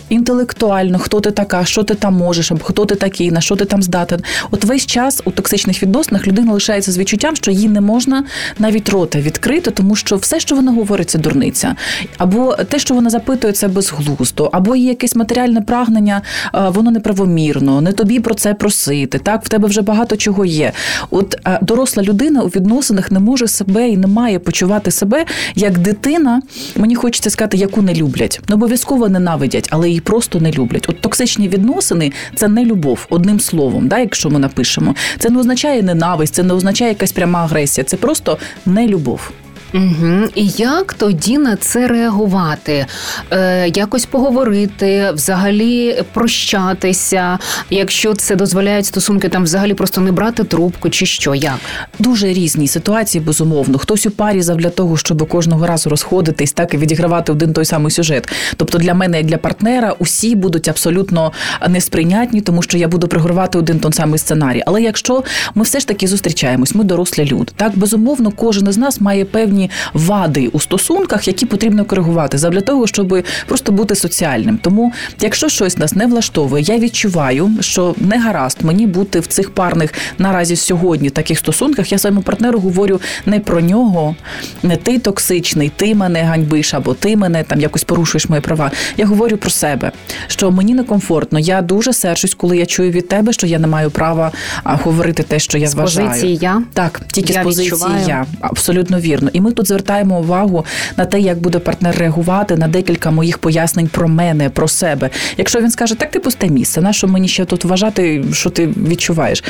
інтелектуально, 0.09 0.99
хто 0.99 1.19
ти 1.19 1.31
така, 1.31 1.65
що 1.65 1.83
ти 1.83 1.95
там 1.95 2.13
можеш, 2.13 2.51
або 2.51 2.63
хто 2.63 2.85
ти 2.85 2.95
такий, 2.95 3.31
на 3.31 3.41
що 3.41 3.55
ти 3.55 3.65
там 3.65 3.83
здатен. 3.83 4.21
От 4.51 4.63
весь 4.63 4.85
час 4.85 5.21
у 5.25 5.31
токсичних 5.31 5.83
відносинах 5.83 6.27
людина 6.27 6.53
лишається 6.53 6.91
з 6.91 6.97
відчуттям, 6.97 7.35
що 7.35 7.51
їй 7.51 7.69
не 7.69 7.81
можна 7.81 8.23
навіть 8.59 8.89
рота 8.89 9.19
відкрити, 9.19 9.71
тому 9.71 9.95
що 9.95 10.15
все, 10.15 10.39
що 10.39 10.55
вона 10.55 10.71
говорить, 10.71 11.09
це 11.09 11.19
дурниця, 11.19 11.75
або 12.17 12.55
те, 12.55 12.79
що 12.79 12.93
вона 12.93 13.09
запитує, 13.09 13.53
це 13.53 13.67
безглуздо, 13.67 14.49
або 14.53 14.75
є 14.75 14.89
якесь 14.89 15.15
матеріальне 15.15 15.61
прагнення, 15.61 16.21
воно 16.53 16.91
неправомірно, 16.91 17.81
не 17.81 17.91
тобі 17.91 18.19
про 18.19 18.35
це 18.35 18.53
просити. 18.53 19.19
Так, 19.19 19.45
в 19.45 19.49
тебе 19.49 19.67
вже 19.67 19.81
багато 19.81 20.17
чого 20.17 20.45
є. 20.45 20.71
От 21.09 21.37
доросла 21.61 22.03
людина 22.03 22.41
у 22.41 22.47
відносинах 22.47 23.11
не 23.11 23.19
може 23.19 23.47
себе 23.47 23.89
і 23.89 23.97
не 23.97 24.07
має 24.07 24.39
почувати 24.39 24.91
себе 24.91 25.25
як 25.55 25.77
дитина. 25.77 26.41
Мені 26.75 26.95
хочеться 26.95 27.29
сказати, 27.29 27.57
яку 27.57 27.81
не 27.81 27.93
люблять, 27.93 28.41
не 28.49 28.55
обов'язково 28.55 29.09
ненавидять 29.09 29.67
але 29.79 29.87
її 29.87 30.01
просто 30.01 30.39
не 30.39 30.51
люблять. 30.51 30.85
От 30.89 31.01
токсичні 31.01 31.47
відносини 31.47 32.11
це 32.35 32.47
не 32.47 32.65
любов, 32.65 33.07
одним 33.09 33.39
словом, 33.39 33.87
да, 33.87 33.99
якщо 33.99 34.29
ми 34.29 34.39
напишемо. 34.39 34.95
Це 35.19 35.29
не 35.29 35.39
означає 35.39 35.83
ненависть, 35.83 36.33
це 36.33 36.43
не 36.43 36.53
означає 36.53 36.91
якась 36.91 37.11
пряма 37.11 37.39
агресія, 37.39 37.85
це 37.85 37.97
просто 37.97 38.37
не 38.65 38.87
любов. 38.87 39.31
Угу. 39.73 40.27
І 40.35 40.47
як 40.57 40.93
тоді 40.93 41.37
на 41.37 41.55
це 41.55 41.87
реагувати? 41.87 42.85
Е, 43.31 43.71
Якось 43.75 44.05
поговорити, 44.05 45.11
взагалі 45.13 46.03
прощатися, 46.13 47.39
якщо 47.69 48.13
це 48.13 48.35
дозволяють 48.35 48.85
стосунки, 48.85 49.29
там 49.29 49.43
взагалі 49.43 49.73
просто 49.73 50.01
не 50.01 50.11
брати 50.11 50.43
трубку, 50.43 50.89
чи 50.89 51.05
що? 51.05 51.35
Як 51.35 51.59
дуже 51.99 52.27
різні 52.27 52.67
ситуації, 52.67 53.23
безумовно. 53.23 53.77
Хтось 53.77 54.05
у 54.05 54.11
парі 54.11 54.41
завдля 54.41 54.69
того, 54.69 54.97
щоб 54.97 55.27
кожного 55.27 55.67
разу 55.67 55.89
розходитись, 55.89 56.51
так 56.51 56.73
і 56.73 56.77
відігравати 56.77 57.31
один 57.31 57.53
той 57.53 57.65
самий 57.65 57.91
сюжет. 57.91 58.29
Тобто 58.57 58.77
для 58.77 58.93
мене, 58.93 59.17
як 59.17 59.25
для 59.25 59.37
партнера, 59.37 59.95
усі 59.99 60.35
будуть 60.35 60.67
абсолютно 60.67 61.31
несприйнятні, 61.69 62.41
тому 62.41 62.61
що 62.61 62.77
я 62.77 62.87
буду 62.87 63.07
пригравати 63.07 63.57
один 63.57 63.79
той 63.79 63.93
самий 63.93 64.19
сценарій. 64.19 64.63
Але 64.65 64.81
якщо 64.81 65.23
ми 65.55 65.63
все 65.63 65.79
ж 65.79 65.87
таки 65.87 66.07
зустрічаємось, 66.07 66.75
ми 66.75 66.83
дорослі 66.83 67.25
люди, 67.25 67.51
так 67.55 67.77
безумовно, 67.77 68.31
кожен 68.31 68.67
із 68.67 68.77
нас 68.77 69.01
має 69.01 69.25
певні 69.25 69.58
певні 69.59 69.69
вади 69.93 70.47
у 70.47 70.59
стосунках, 70.59 71.27
які 71.27 71.45
потрібно 71.45 71.85
коригувати, 71.85 72.37
для 72.49 72.61
того, 72.61 72.87
щоб 72.87 73.23
просто 73.47 73.71
бути 73.71 73.95
соціальним. 73.95 74.57
Тому, 74.57 74.93
якщо 75.21 75.49
щось 75.49 75.77
нас 75.77 75.93
не 75.95 76.07
влаштовує, 76.07 76.63
я 76.63 76.79
відчуваю, 76.79 77.51
що 77.59 77.95
не 77.97 78.19
гаразд 78.19 78.57
мені 78.61 78.87
бути 78.87 79.19
в 79.19 79.27
цих 79.27 79.49
парних 79.49 79.93
наразі 80.17 80.55
сьогодні 80.55 81.09
таких 81.09 81.39
стосунках. 81.39 81.91
Я 81.91 81.97
своєму 81.97 82.21
партнеру 82.21 82.59
говорю 82.59 83.01
не 83.25 83.39
про 83.39 83.61
нього, 83.61 84.15
не 84.63 84.75
ти 84.75 84.99
токсичний, 84.99 85.71
ти 85.75 85.95
мене 85.95 86.21
ганьбиш, 86.23 86.73
або 86.73 86.93
ти 86.93 87.15
мене 87.15 87.43
там 87.43 87.61
якось 87.61 87.83
порушуєш 87.83 88.29
мої 88.29 88.41
права. 88.41 88.71
Я 88.97 89.05
говорю 89.05 89.37
про 89.37 89.49
себе, 89.49 89.91
що 90.27 90.51
мені 90.51 90.73
некомфортно. 90.73 91.39
Я 91.39 91.61
дуже 91.61 91.93
серчусь, 91.93 92.33
коли 92.33 92.57
я 92.57 92.65
чую 92.65 92.91
від 92.91 93.07
тебе, 93.07 93.33
що 93.33 93.47
я 93.47 93.59
не 93.59 93.67
маю 93.67 93.91
права 93.91 94.31
говорити 94.63 95.23
те, 95.23 95.39
що 95.39 95.57
я 95.57 95.67
з 95.67 95.75
вважаю. 95.75 96.07
позиції 96.07 96.37
я 96.41 96.61
Так, 96.73 97.01
тільки 97.11 97.33
я 97.33 97.41
з 97.41 97.43
позиції 97.43 97.71
відчуваю. 97.71 98.05
я 98.07 98.25
абсолютно 98.41 98.99
вірно. 98.99 99.29
І 99.33 99.41
ми 99.41 99.48
тут 99.51 99.67
звертаємо 99.67 100.19
увагу 100.19 100.65
на 100.97 101.05
те, 101.05 101.19
як 101.19 101.39
буде 101.39 101.59
партнер 101.59 101.95
реагувати 101.97 102.55
на 102.55 102.67
декілька 102.67 103.11
моїх 103.11 103.37
пояснень 103.37 103.87
про 103.87 104.07
мене, 104.07 104.49
про 104.49 104.67
себе. 104.67 105.09
Якщо 105.37 105.59
він 105.59 105.71
скаже, 105.71 105.95
так 105.95 106.11
ти 106.11 106.19
пусте 106.19 106.47
місце, 106.47 106.81
на 106.81 106.93
що 106.93 107.07
мені 107.07 107.27
ще 107.27 107.45
тут 107.45 107.65
вважати, 107.65 108.23
що 108.33 108.49
ти 108.49 108.67
відчуваєш? 108.67 109.43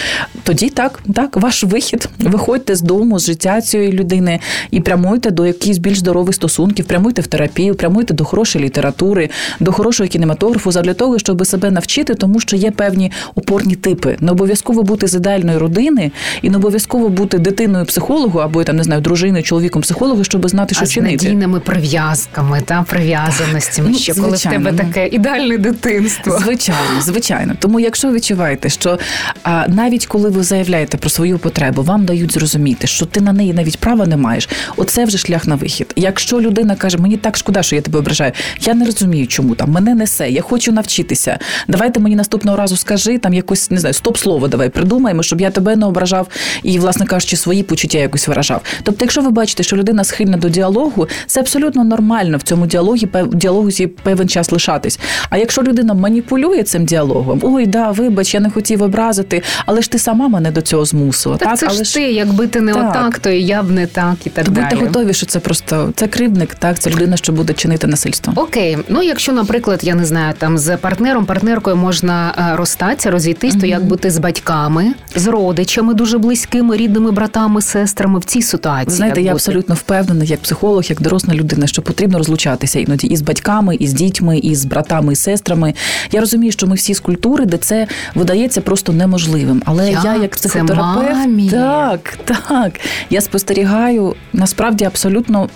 Тоді 0.44 0.70
так, 0.70 1.00
так, 1.16 1.38
ваш 1.38 1.64
вихід. 1.64 2.10
Виходьте 2.20 2.76
з 2.76 2.82
дому, 2.82 3.20
з 3.20 3.26
життя 3.26 3.62
цієї 3.62 3.92
людини 3.92 4.40
і 4.72 4.80
прямуйте 4.80 5.32
до 5.32 5.46
якихось 5.46 5.78
більш 5.78 6.00
здорових 6.00 6.36
стосунків, 6.36 6.86
прямуйте 6.86 7.22
в 7.22 7.28
терапію, 7.28 7.76
прямуйте 7.76 8.14
до 8.14 8.26
хорошої 8.26 8.66
літератури, 8.66 9.30
до 9.60 9.72
хорошого 9.72 10.10
кінематографу, 10.10 10.72
задля 10.72 10.94
того, 10.94 11.20
щоб 11.20 11.46
себе 11.46 11.72
навчити, 11.72 12.16
тому 12.16 12.40
що 12.40 12.56
є 12.56 12.72
певні 12.72 13.12
опорні 13.36 13.76
типи. 13.76 14.18
Не 14.20 14.32
обов'язково 14.32 14.84
бути 14.84 15.08
з 15.08 15.16
ідеальної 15.16 15.58
родини 15.58 16.12
і 16.42 16.50
не 16.50 16.58
обов'язково 16.58 17.10
бути 17.10 17.38
дитиною 17.38 17.86
психологу 17.86 18.40
або 18.40 18.64
там 18.64 18.76
не 18.76 18.84
знаю, 18.84 19.02
дружиною, 19.02 19.44
чоловіком 19.44 19.82
психологу, 19.90 20.24
щоб 20.24 20.50
знати, 20.50 20.76
що 20.76 20.84
а 20.84 20.88
з 20.88 20.92
чинити. 20.92 21.26
надійними 21.26 21.60
прив'язками 21.60 22.62
та 22.66 22.84
прив'язаностями. 22.84 23.90
Ну, 23.90 23.98
ще 23.98 24.14
коли 24.14 24.38
в 24.38 24.44
тебе 24.44 24.72
ну. 24.72 24.78
таке 24.78 25.08
ідеальне 25.08 25.58
дитинство. 25.58 26.40
Звичайно, 26.40 27.02
звичайно. 27.02 27.56
Тому, 27.60 27.80
якщо 27.80 28.08
ви 28.08 28.14
відчуваєте, 28.14 28.70
що 28.70 29.00
а, 29.44 29.66
навіть 29.68 30.06
коли 30.06 30.30
ви 30.30 30.44
заявляєте 30.44 30.98
про 30.98 31.10
свою 31.10 31.40
потребу, 31.40 31.84
вам 31.84 32.06
дають 32.06 32.34
зрозуміти, 32.34 32.88
що 32.88 33.06
ти 33.06 33.22
на 33.22 33.34
неї 33.34 33.54
навіть 33.54 33.80
права 33.80 34.06
не 34.06 34.18
маєш. 34.18 34.50
Оце 34.78 35.06
вже 35.06 35.18
шлях 35.18 35.48
на 35.48 35.56
вихід. 35.56 35.94
Якщо 35.96 36.42
людина 36.42 36.76
каже, 36.76 36.98
мені 36.98 37.18
так 37.18 37.38
шкода, 37.38 37.64
що 37.64 37.76
я 37.76 37.82
тебе 37.82 38.00
ображаю, 38.00 38.32
я 38.62 38.74
не 38.74 38.86
розумію, 38.86 39.28
чому 39.28 39.56
там 39.56 39.72
мене 39.72 39.96
несе, 39.96 40.30
я 40.30 40.42
хочу 40.42 40.72
навчитися. 40.72 41.40
Давайте 41.68 42.00
мені 42.00 42.16
наступного 42.16 42.58
разу 42.58 42.78
скажи 42.78 43.18
там 43.18 43.34
якось 43.34 43.72
не 43.72 43.78
знаю, 43.78 43.94
стоп 43.94 44.18
слово 44.18 44.48
давай 44.48 44.70
придумаємо, 44.70 45.24
щоб 45.24 45.42
я 45.42 45.50
тебе 45.50 45.76
не 45.76 45.86
ображав 45.86 46.28
і, 46.64 46.80
власне 46.80 47.06
кажучи, 47.06 47.38
свої 47.38 47.64
почуття 47.64 47.98
якось 47.98 48.28
виражав. 48.28 48.62
Тобто, 48.84 49.06
якщо 49.06 49.22
ви 49.22 49.30
бачите, 49.30 49.64
що 49.64 49.76
людина 49.80 50.04
схильна 50.04 50.38
до 50.38 50.50
діалогу, 50.50 51.08
це 51.28 51.40
абсолютно 51.40 51.84
нормально 51.84 52.38
в 52.38 52.42
цьому 52.42 52.66
діалогі 52.66 53.10
діалогу 53.34 53.70
певен 54.04 54.30
час 54.30 54.52
лишатись. 54.52 55.00
А 55.30 55.38
якщо 55.38 55.64
людина 55.64 55.94
маніпулює 55.94 56.64
цим 56.64 56.86
діалогом, 56.86 57.40
ой, 57.44 57.66
да, 57.66 57.92
вибач, 57.92 58.34
я 58.34 58.40
не 58.40 58.50
хотів 58.50 58.82
образити, 58.84 59.42
але 59.66 59.82
ж 59.82 59.92
ти 59.92 60.00
сама 60.00 60.28
мене 60.28 60.52
до 60.52 60.62
цього 60.62 60.86
змусила. 60.86 61.38
Так, 61.38 61.50
Так, 61.50 61.58
це 61.58 61.68
але 61.70 61.84
ж 61.84 61.94
ти, 61.94 62.02
якби 62.02 62.48
ти 62.48 62.62
не 62.62 62.74
Так. 62.74 62.90
отак, 62.90 63.20
то 63.20 63.30
і 63.30 63.44
я 63.44 63.64
б 63.64 63.72
не 63.72 63.88
так, 63.88 64.16
і 64.26 64.30
так 64.30 64.46
то 64.46 64.52
далі. 64.52 64.66
будьте 64.70 64.86
готові, 64.86 65.14
що 65.14 65.26
це 65.26 65.40
просто 65.40 65.94
це 65.96 66.08
кривдник, 66.08 66.56
так 66.56 66.80
це 66.80 66.90
людина, 66.90 67.18
що 67.18 67.34
буде 67.34 67.54
чинити 67.54 67.88
насильство. 67.88 68.34
Окей, 68.36 68.78
ну 68.90 69.02
якщо, 69.04 69.32
наприклад, 69.34 69.80
я 69.84 69.96
не 69.96 70.06
знаю, 70.06 70.34
там 70.38 70.58
з 70.58 70.78
партнером, 70.78 71.26
партнеркою 71.26 71.76
можна 71.76 72.34
е, 72.54 72.56
розстатися, 72.56 73.12
розійтись, 73.12 73.56
то 73.56 73.66
як 73.66 73.86
бути 73.86 74.12
з 74.12 74.18
батьками, 74.18 74.94
з 75.16 75.28
родичами 75.28 75.94
дуже 75.94 76.18
близькими, 76.18 76.78
рідними 76.78 77.12
братами, 77.12 77.62
сестрами 77.62 78.20
в 78.20 78.24
цій 78.24 78.42
ситуації? 78.42 78.96
Знаєте, 78.98 79.22
я 79.22 79.32
бути? 79.32 79.34
абсолютно 79.34 79.69
впевнена, 79.74 80.24
як 80.24 80.40
психолог, 80.40 80.84
як 80.90 81.02
доросла 81.02 81.34
людина, 81.34 81.68
що 81.68 81.82
потрібно 81.82 82.18
розлучатися 82.18 82.80
іноді 82.80 83.08
і 83.08 83.16
з 83.16 83.22
батьками, 83.22 83.76
і 83.76 83.88
з 83.88 83.94
дітьми, 83.94 84.38
і 84.38 84.56
з 84.56 84.66
братами, 84.66 85.14
і 85.14 85.16
сестрами. 85.16 85.74
Я 86.12 86.20
розумію, 86.20 86.52
що 86.52 86.68
ми 86.68 86.76
всі 86.76 86.94
з 86.94 87.00
культури, 87.00 87.46
де 87.46 87.58
це 87.58 87.88
видається 88.16 88.62
просто 88.62 88.94
неможливим. 88.94 89.62
Але 89.66 89.92
Як? 89.92 90.04
я, 90.04 90.16
як 90.16 90.32
психотерапевт, 90.32 91.12
мамі? 91.12 91.50
так, 91.50 92.20
так. 92.26 92.80
Я 93.10 93.22
спостерігаю 93.22 94.16
насправді 94.34 94.86
абсолютно 94.86 95.50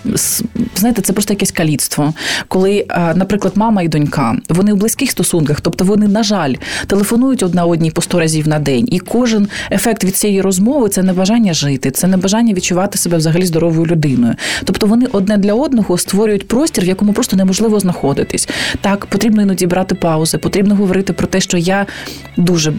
знаєте, 0.76 1.02
це 1.02 1.12
просто 1.12 1.32
якесь 1.32 1.50
каліцтво. 1.50 2.14
Коли, 2.48 2.86
наприклад, 3.14 3.52
мама 3.56 3.82
і 3.82 3.88
донька, 3.88 4.36
вони 4.48 4.72
в 4.72 4.76
близьких 4.76 5.10
стосунках, 5.10 5.60
тобто 5.60 5.84
вони, 5.84 6.08
на 6.08 6.22
жаль, 6.22 6.54
телефонують 6.86 7.42
одна 7.42 7.64
одній 7.64 7.90
по 7.90 8.02
сто 8.02 8.20
разів 8.20 8.48
на 8.48 8.58
день, 8.58 8.88
і 8.90 8.98
кожен 8.98 9.48
ефект 9.70 10.04
від 10.04 10.16
цієї 10.16 10.40
розмови 10.40 10.88
це 10.88 11.02
небажання 11.02 11.54
жити, 11.54 11.90
це 11.90 12.06
небажання 12.06 12.54
відчувати 12.54 12.98
себе 12.98 13.16
взагалі 13.16 13.46
здоровою 13.46 13.86
людиною. 13.86 14.03
Тобто 14.64 14.86
вони 14.86 15.06
одне 15.12 15.38
для 15.38 15.54
одного 15.54 15.98
створюють 15.98 16.48
простір, 16.48 16.84
в 16.84 16.88
якому 16.88 17.12
просто 17.12 17.36
неможливо 17.36 17.80
знаходитись. 17.80 18.48
Так, 18.80 19.06
потрібно 19.06 19.42
іноді 19.42 19.66
брати 19.66 19.94
паузи, 19.94 20.38
потрібно 20.38 20.74
говорити 20.74 21.12
про 21.12 21.26
те, 21.26 21.40
що 21.40 21.58
я 21.58 21.86
дуже 22.36 22.72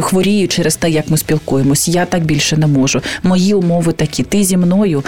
хворію 0.00 0.48
через 0.48 0.76
те, 0.76 0.90
як 0.90 1.10
ми 1.10 1.16
спілкуємось. 1.16 1.88
Я 1.88 2.04
так 2.04 2.24
більше 2.24 2.56
не 2.56 2.66
можу. 2.66 3.00
Мої 3.22 3.54
умови 3.54 3.92
такі. 3.92 4.22
Ти 4.22 4.44
зі 4.44 4.56
мною, 4.56 5.04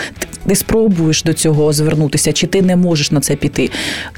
ти 0.47 0.55
спробуєш 0.55 1.23
до 1.23 1.33
цього 1.33 1.73
звернутися, 1.73 2.33
чи 2.33 2.47
ти 2.47 2.63
не 2.63 2.77
можеш 2.77 3.11
на 3.11 3.21
це 3.21 3.37
піти. 3.37 3.71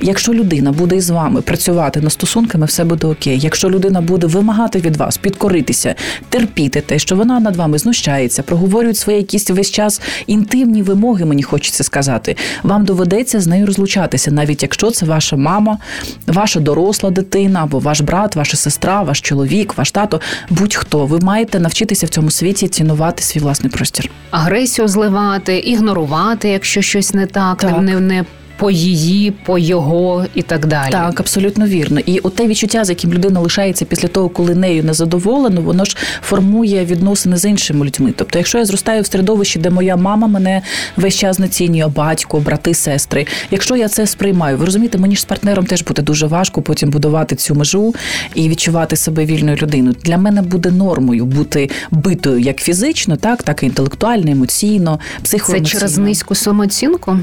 Якщо 0.02 0.34
людина 0.34 0.72
буде 0.72 0.96
із 0.96 1.10
вами 1.10 1.40
працювати 1.40 2.00
над 2.00 2.12
стосунками, 2.12 2.66
все 2.66 2.84
буде 2.84 3.06
окей. 3.06 3.38
Якщо 3.38 3.70
людина 3.70 4.00
буде 4.00 4.26
вимагати 4.26 4.78
від 4.78 4.96
вас, 4.96 5.16
підкоритися, 5.16 5.94
терпіти 6.28 6.80
те, 6.80 6.98
що 6.98 7.16
вона 7.16 7.40
над 7.40 7.56
вами 7.56 7.78
знущається, 7.78 8.42
проговорюють 8.42 8.96
свої 8.96 9.18
якісь 9.18 9.50
весь 9.50 9.70
час 9.70 10.00
інтимні 10.26 10.82
вимоги, 10.82 11.24
мені 11.26 11.42
хочеться 11.42 11.84
сказати. 11.84 12.36
Вам 12.62 12.84
доведеться 12.84 13.40
з 13.40 13.46
нею 13.46 13.66
розлучатися, 13.66 14.30
навіть 14.30 14.62
якщо 14.62 14.90
це 14.90 15.06
ваша 15.06 15.36
мама, 15.36 15.78
ваша 16.26 16.60
доросла 16.60 17.10
дитина, 17.10 17.62
або 17.62 17.78
ваш 17.78 18.00
брат, 18.00 18.36
ваша 18.36 18.56
сестра, 18.56 19.02
ваш 19.02 19.20
чоловік, 19.20 19.78
ваш 19.78 19.90
тато, 19.90 20.20
будь-хто. 20.50 21.06
Ви 21.06 21.18
маєте 21.20 21.60
навчитися 21.60 22.06
в 22.06 22.08
цьому 22.08 22.30
світі 22.30 22.68
цінувати 22.68 23.22
свій 23.22 23.40
власний 23.40 23.72
простір. 23.72 24.10
агресію 24.30 24.88
зливати, 24.88 25.58
ігнорувати, 25.58 26.48
якщо 26.48 26.82
щось 26.82 27.14
не 27.14 27.26
так, 27.26 27.58
Так. 27.58 27.80
Не, 27.80 28.00
не 28.00 28.24
по 28.56 28.70
її, 28.70 29.30
по 29.30 29.58
його 29.58 30.26
і 30.34 30.42
так 30.42 30.66
далі. 30.66 30.92
Так, 30.92 31.20
абсолютно 31.20 31.66
вірно. 31.66 32.00
І 32.06 32.18
от 32.18 32.34
те 32.34 32.46
відчуття, 32.46 32.84
з 32.84 32.88
яким 32.88 33.12
людина 33.12 33.40
лишається 33.40 33.84
після 33.84 34.08
того, 34.08 34.28
коли 34.28 34.54
нею 34.54 34.84
не 34.84 34.94
задоволено, 34.94 35.60
воно 35.60 35.84
ж 35.84 35.96
формує 36.22 36.84
відносини 36.84 37.36
з 37.36 37.44
іншими 37.44 37.86
людьми. 37.86 38.14
Тобто, 38.16 38.38
якщо 38.38 38.58
я 38.58 38.64
зростаю 38.64 39.02
в 39.02 39.06
середовищі, 39.06 39.58
де 39.58 39.70
моя 39.70 39.96
мама 39.96 40.26
мене 40.26 40.62
весь 40.96 41.14
час 41.14 41.36
знецінює, 41.36 41.86
батько, 41.86 42.40
брати, 42.40 42.74
сестри. 42.74 43.26
Якщо 43.50 43.76
я 43.76 43.88
це 43.88 44.06
сприймаю, 44.06 44.56
ви 44.56 44.64
розумієте, 44.64 44.98
мені 44.98 45.16
ж 45.16 45.22
з 45.22 45.24
партнером 45.24 45.66
теж 45.66 45.82
буде 45.82 46.02
дуже 46.02 46.26
важко 46.26 46.62
потім 46.62 46.90
будувати 46.90 47.36
цю 47.36 47.54
межу 47.54 47.94
і 48.34 48.48
відчувати 48.48 48.96
себе 48.96 49.24
вільною 49.24 49.56
людиною. 49.56 49.96
Для 50.04 50.18
мене 50.18 50.42
буде 50.42 50.70
нормою 50.70 51.24
бути 51.24 51.70
битою 51.90 52.38
як 52.38 52.60
фізично, 52.60 53.16
так, 53.16 53.42
так 53.42 53.62
і 53.62 53.66
інтелектуально, 53.66 54.30
емоційно, 54.30 55.00
Це 55.22 55.60
через 55.60 55.98
низьку 55.98 56.34
самооцінку? 56.34 57.18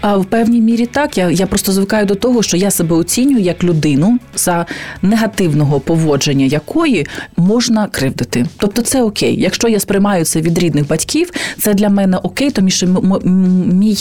А 0.00 0.16
в 0.16 0.24
певній 0.48 0.60
мірі 0.60 0.86
так. 0.86 1.18
Я, 1.18 1.30
я 1.30 1.46
просто 1.46 1.72
звикаю 1.72 2.06
до 2.06 2.14
того, 2.14 2.42
що 2.42 2.56
я 2.56 2.70
себе 2.70 2.96
оцінюю 2.96 3.42
як 3.42 3.64
людину, 3.64 4.18
за 4.36 4.66
негативного 5.02 5.80
поводження 5.80 6.44
якої 6.46 7.06
можна 7.36 7.86
кривдити. 7.86 8.46
Тобто 8.56 8.82
це 8.82 9.02
окей. 9.02 9.40
Якщо 9.40 9.68
я 9.68 9.80
сприймаю 9.80 10.24
це 10.24 10.40
від 10.40 10.58
рідних 10.58 10.88
батьків, 10.88 11.30
це 11.58 11.74
для 11.74 11.88
мене 11.88 12.16
окей, 12.16 12.50
тому 12.50 12.70
що 12.70 12.86
мій 13.66 13.96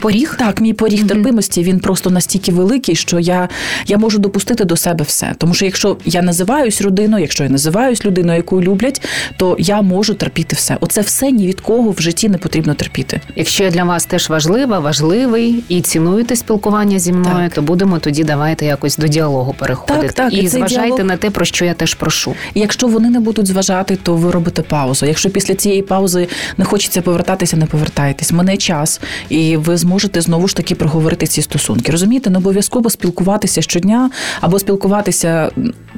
Поріг? 0.00 0.36
так, 0.38 0.60
мій 0.60 0.72
поріг 0.72 1.06
терпимості 1.06 1.62
він 1.62 1.78
просто 1.80 2.10
настільки 2.10 2.52
великий, 2.52 2.94
що 2.94 3.18
я, 3.18 3.48
я 3.86 3.98
можу 3.98 4.18
допустити 4.18 4.64
до 4.64 4.76
себе 4.76 5.04
все. 5.04 5.34
Тому 5.38 5.54
що 5.54 5.64
якщо 5.64 5.96
я 6.04 6.22
називаюсь 6.22 6.80
родиною, 6.80 7.22
якщо 7.22 7.44
я 7.44 7.50
називаюсь 7.50 8.04
людиною, 8.04 8.36
яку 8.36 8.62
люблять, 8.62 9.02
то 9.36 9.56
я 9.58 9.82
можу 9.82 10.14
терпіти 10.14 10.56
все. 10.56 10.76
Оце 10.80 11.00
все 11.00 11.30
ні 11.30 11.46
від 11.46 11.60
кого 11.60 11.90
в 11.90 12.00
житті 12.00 12.28
не 12.28 12.38
потрібно 12.38 12.74
терпіти. 12.74 13.20
Якщо 13.36 13.64
я 13.64 13.70
для 13.70 13.84
вас 13.84 14.04
теж 14.04 14.28
важлива, 14.28 14.78
важливий 14.78 15.64
і 15.68 15.80
цінуєте 15.92 16.36
спілкування 16.36 16.98
зі 16.98 17.12
мною, 17.12 17.44
Так. 17.48 17.52
то 17.54 17.62
будемо 17.62 17.98
тоді 17.98 18.24
давайте 18.24 18.66
якось 18.66 18.96
до 18.96 19.08
діалогу 19.08 19.54
переходити. 19.58 20.06
Так, 20.06 20.12
так, 20.12 20.32
і 20.32 20.36
і 20.36 20.48
зважайте 20.48 21.02
діалог- 21.02 21.04
на 21.04 21.16
те, 21.16 21.30
про 21.30 21.44
що 21.44 21.64
я 21.64 21.74
теж 21.74 21.94
прошу. 21.94 22.34
Якщо 22.54 22.86
вони 22.86 23.10
не 23.10 23.20
будуть 23.20 23.46
зважати, 23.46 23.96
то 23.96 24.14
ви 24.16 24.30
робите 24.30 24.62
паузу. 24.62 25.06
Якщо 25.06 25.30
після 25.30 25.54
цієї 25.54 25.82
паузи 25.82 26.28
не 26.56 26.64
хочеться 26.64 27.02
повертатися, 27.02 27.56
не 27.56 27.66
повертайтесь. 27.66 28.32
Мене 28.32 28.56
час, 28.56 29.00
і 29.28 29.56
ви 29.56 29.76
зможете 29.76 30.20
знову 30.20 30.48
ж 30.48 30.56
таки 30.56 30.74
проговорити 30.74 31.26
ці 31.26 31.42
стосунки. 31.42 31.92
Розумієте, 31.92 32.30
не 32.30 32.38
обов'язково 32.38 32.90
спілкуватися 32.90 33.62
щодня 33.62 34.10
або 34.40 34.58
спілкуватися 34.58 35.50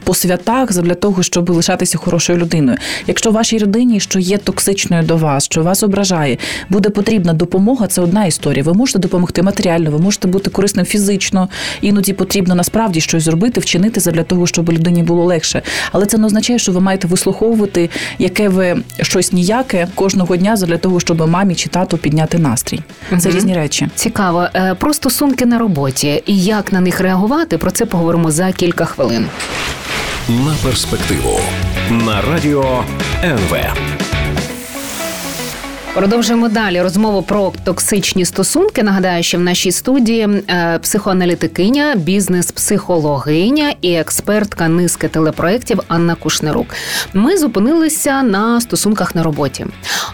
по 0.05 0.15
святах 0.15 0.73
для 0.83 0.95
того, 0.95 1.23
щоб 1.23 1.51
лишатися 1.51 1.99
хорошою 1.99 2.39
людиною. 2.39 2.79
Якщо 3.07 3.31
вашій 3.31 3.59
родині, 3.59 4.01
що 4.01 4.19
є 4.19 4.39
токсичною 4.39 5.03
до 5.03 5.17
вас, 5.17 5.45
що 5.45 5.63
вас 5.63 5.83
ображає, 5.83 6.39
буде 6.69 6.91
потрібна 6.91 7.33
допомога, 7.33 7.87
це 7.87 8.01
одна 8.03 8.25
історія. 8.25 8.65
Ви 8.65 8.75
можете 8.75 8.99
допомогти 8.99 9.43
матеріально 9.43 9.84
нормально. 9.85 9.99
Ви 9.99 10.05
можете 10.05 10.29
бути 10.29 10.51
корисним 10.51 10.87
фізично, 10.87 11.49
іноді 11.81 12.13
потрібно 12.13 12.55
насправді 12.55 13.01
щось 13.01 13.23
зробити, 13.23 13.61
вчинити 13.61 14.01
для 14.11 14.23
того, 14.23 14.47
щоб 14.47 14.73
людині 14.73 15.03
було 15.03 15.25
легше. 15.25 15.63
Але 15.93 16.07
це 16.07 16.19
не 16.19 16.27
означає, 16.27 16.59
що 16.59 16.73
ви 16.73 16.81
маєте 16.81 17.07
вислуховувати, 17.07 17.91
яке 18.19 18.49
ви 18.49 18.77
щось 19.03 19.33
ніяке 19.33 19.89
кожного 19.95 20.37
дня 20.37 20.57
для 20.57 20.79
того, 20.79 21.01
щоб 21.01 21.29
мамі 21.29 21.55
чи 21.55 21.69
тату 21.69 21.99
підняти 21.99 22.39
настрій. 22.39 22.81
Це 23.19 23.31
різні 23.31 23.55
речі. 23.55 23.89
Цікаво, 23.95 24.49
Е, 24.55 24.75
про 24.75 24.95
стосунки 24.95 25.47
на 25.47 25.59
роботі 25.59 26.23
і 26.27 26.43
як 26.43 26.73
на 26.73 26.81
них 26.81 27.01
реагувати. 27.01 27.59
Про 27.59 27.71
це 27.71 27.87
поговоримо 27.87 28.31
за 28.31 28.53
кілька 28.53 28.85
хвилин. 28.85 29.27
На 30.29 30.55
перспективу 30.63 31.41
на 31.91 32.23
радіо 32.23 32.85
НВ. 33.25 33.57
Продовжуємо 35.95 36.49
далі 36.49 36.83
розмову 36.83 37.23
про 37.23 37.53
токсичні 37.65 38.25
стосунки. 38.25 38.83
Нагадаю, 38.83 39.23
що 39.23 39.39
в 39.39 39.41
нашій 39.41 39.73
студії 39.73 40.29
е, 40.49 40.79
психоаналітикиня, 40.83 41.95
бізнес-психологиня 41.97 43.75
і 43.81 43.93
експертка 43.93 44.69
низки 44.69 45.09
телепроєктів 45.09 45.81
Анна 45.89 46.15
Кушнерук. 46.15 46.67
Ми 47.13 47.39
зупинилися 47.39 48.23
на 48.23 48.61
стосунках 48.61 49.15
на 49.15 49.23
роботі. 49.23 49.67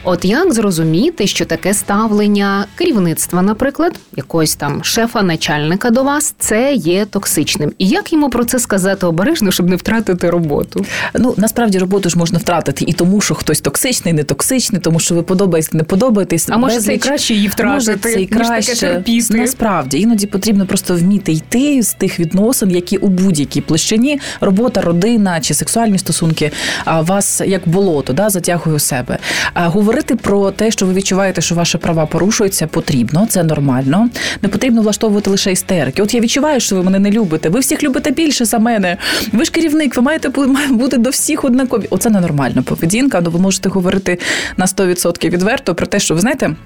От 0.04 0.24
як 0.24 0.52
зрозуміти, 0.52 1.26
що 1.26 1.44
таке 1.44 1.74
ставлення 1.74 2.66
керівництва, 2.74 3.42
наприклад, 3.42 3.98
якогось 4.16 4.56
там 4.56 4.84
шефа, 4.84 5.22
начальника 5.22 5.90
до 5.90 6.02
вас, 6.02 6.34
це 6.38 6.74
є 6.74 7.04
токсичним, 7.04 7.72
і 7.78 7.88
як 7.88 8.12
йому 8.12 8.30
про 8.30 8.44
це 8.44 8.58
сказати 8.58 9.06
обережно, 9.06 9.50
щоб 9.50 9.68
не 9.68 9.76
втратити 9.76 10.30
роботу? 10.30 10.84
Ну 11.14 11.34
насправді 11.36 11.78
роботу 11.78 12.10
ж 12.10 12.18
можна 12.18 12.38
втратити 12.38 12.84
і 12.88 12.92
тому, 12.92 13.20
що 13.20 13.34
хтось 13.34 13.60
токсичний, 13.60 14.14
не 14.14 14.24
токсичний, 14.24 14.80
тому 14.80 15.00
що 15.00 15.14
ви 15.14 15.22
подобаєтесь, 15.22 15.69
не 15.72 15.82
подобаєтесь. 15.84 16.48
А 16.50 16.56
може 16.56 16.80
це 16.80 16.94
і 16.94 16.98
краще 16.98 17.34
її 17.34 17.48
втратити, 17.48 17.74
Може, 17.74 17.96
це 18.02 18.22
і 18.22 18.26
таке 18.26 18.44
краще. 18.44 18.76
терпіти? 18.76 19.38
Насправді 19.38 19.98
іноді 20.00 20.26
потрібно 20.26 20.66
просто 20.66 20.96
вміти 20.96 21.32
йти 21.32 21.82
з 21.82 21.92
тих 21.94 22.20
відносин, 22.20 22.70
які 22.70 22.96
у 22.96 23.08
будь-якій 23.08 23.60
площині 23.60 24.20
робота, 24.40 24.80
родина 24.80 25.40
чи 25.40 25.54
сексуальні 25.54 25.98
стосунки 25.98 26.50
вас 26.86 27.42
як 27.46 27.68
болото 27.68 28.12
да, 28.12 28.30
затягує 28.30 28.76
у 28.76 28.78
себе. 28.78 29.18
А, 29.54 29.68
говорити 29.68 30.16
про 30.16 30.50
те, 30.50 30.70
що 30.70 30.86
ви 30.86 30.92
відчуваєте, 30.92 31.40
що 31.40 31.54
ваші 31.54 31.78
права 31.78 32.06
порушуються, 32.06 32.66
потрібно, 32.66 33.26
це 33.30 33.42
нормально. 33.44 34.08
Не 34.42 34.48
потрібно 34.48 34.82
влаштовувати 34.82 35.30
лише 35.30 35.52
істерики. 35.52 36.02
От 36.02 36.14
я 36.14 36.20
відчуваю, 36.20 36.60
що 36.60 36.76
ви 36.76 36.82
мене 36.82 36.98
не 36.98 37.10
любите. 37.10 37.48
Ви 37.48 37.60
всіх 37.60 37.82
любите 37.82 38.10
більше 38.10 38.44
за 38.44 38.58
мене. 38.58 38.96
Ви 39.32 39.44
ж 39.44 39.50
керівник, 39.50 39.96
ви 39.96 40.02
маєте 40.02 40.28
бу- 40.28 40.56
бути 40.70 40.96
до 40.96 41.10
всіх 41.10 41.44
однакові. 41.44 41.86
Оце 41.90 42.10
ненормальна 42.10 42.62
поведінка. 42.62 43.20
Ну 43.24 43.30
ви 43.30 43.38
можете 43.38 43.68
говорити 43.68 44.18
на 44.56 44.66
100% 44.66 45.30
відверто 45.30 45.59
про 45.64 45.86
те, 45.86 46.00
що 46.00 46.14
ви 46.14 46.20
знаєте. 46.20 46.56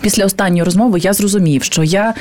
Після 0.00 0.24
останньої 0.24 0.62
розмови 0.62 0.98
я 0.98 1.12
зрозумів, 1.12 1.62
що 1.62 1.82
я 1.82 2.14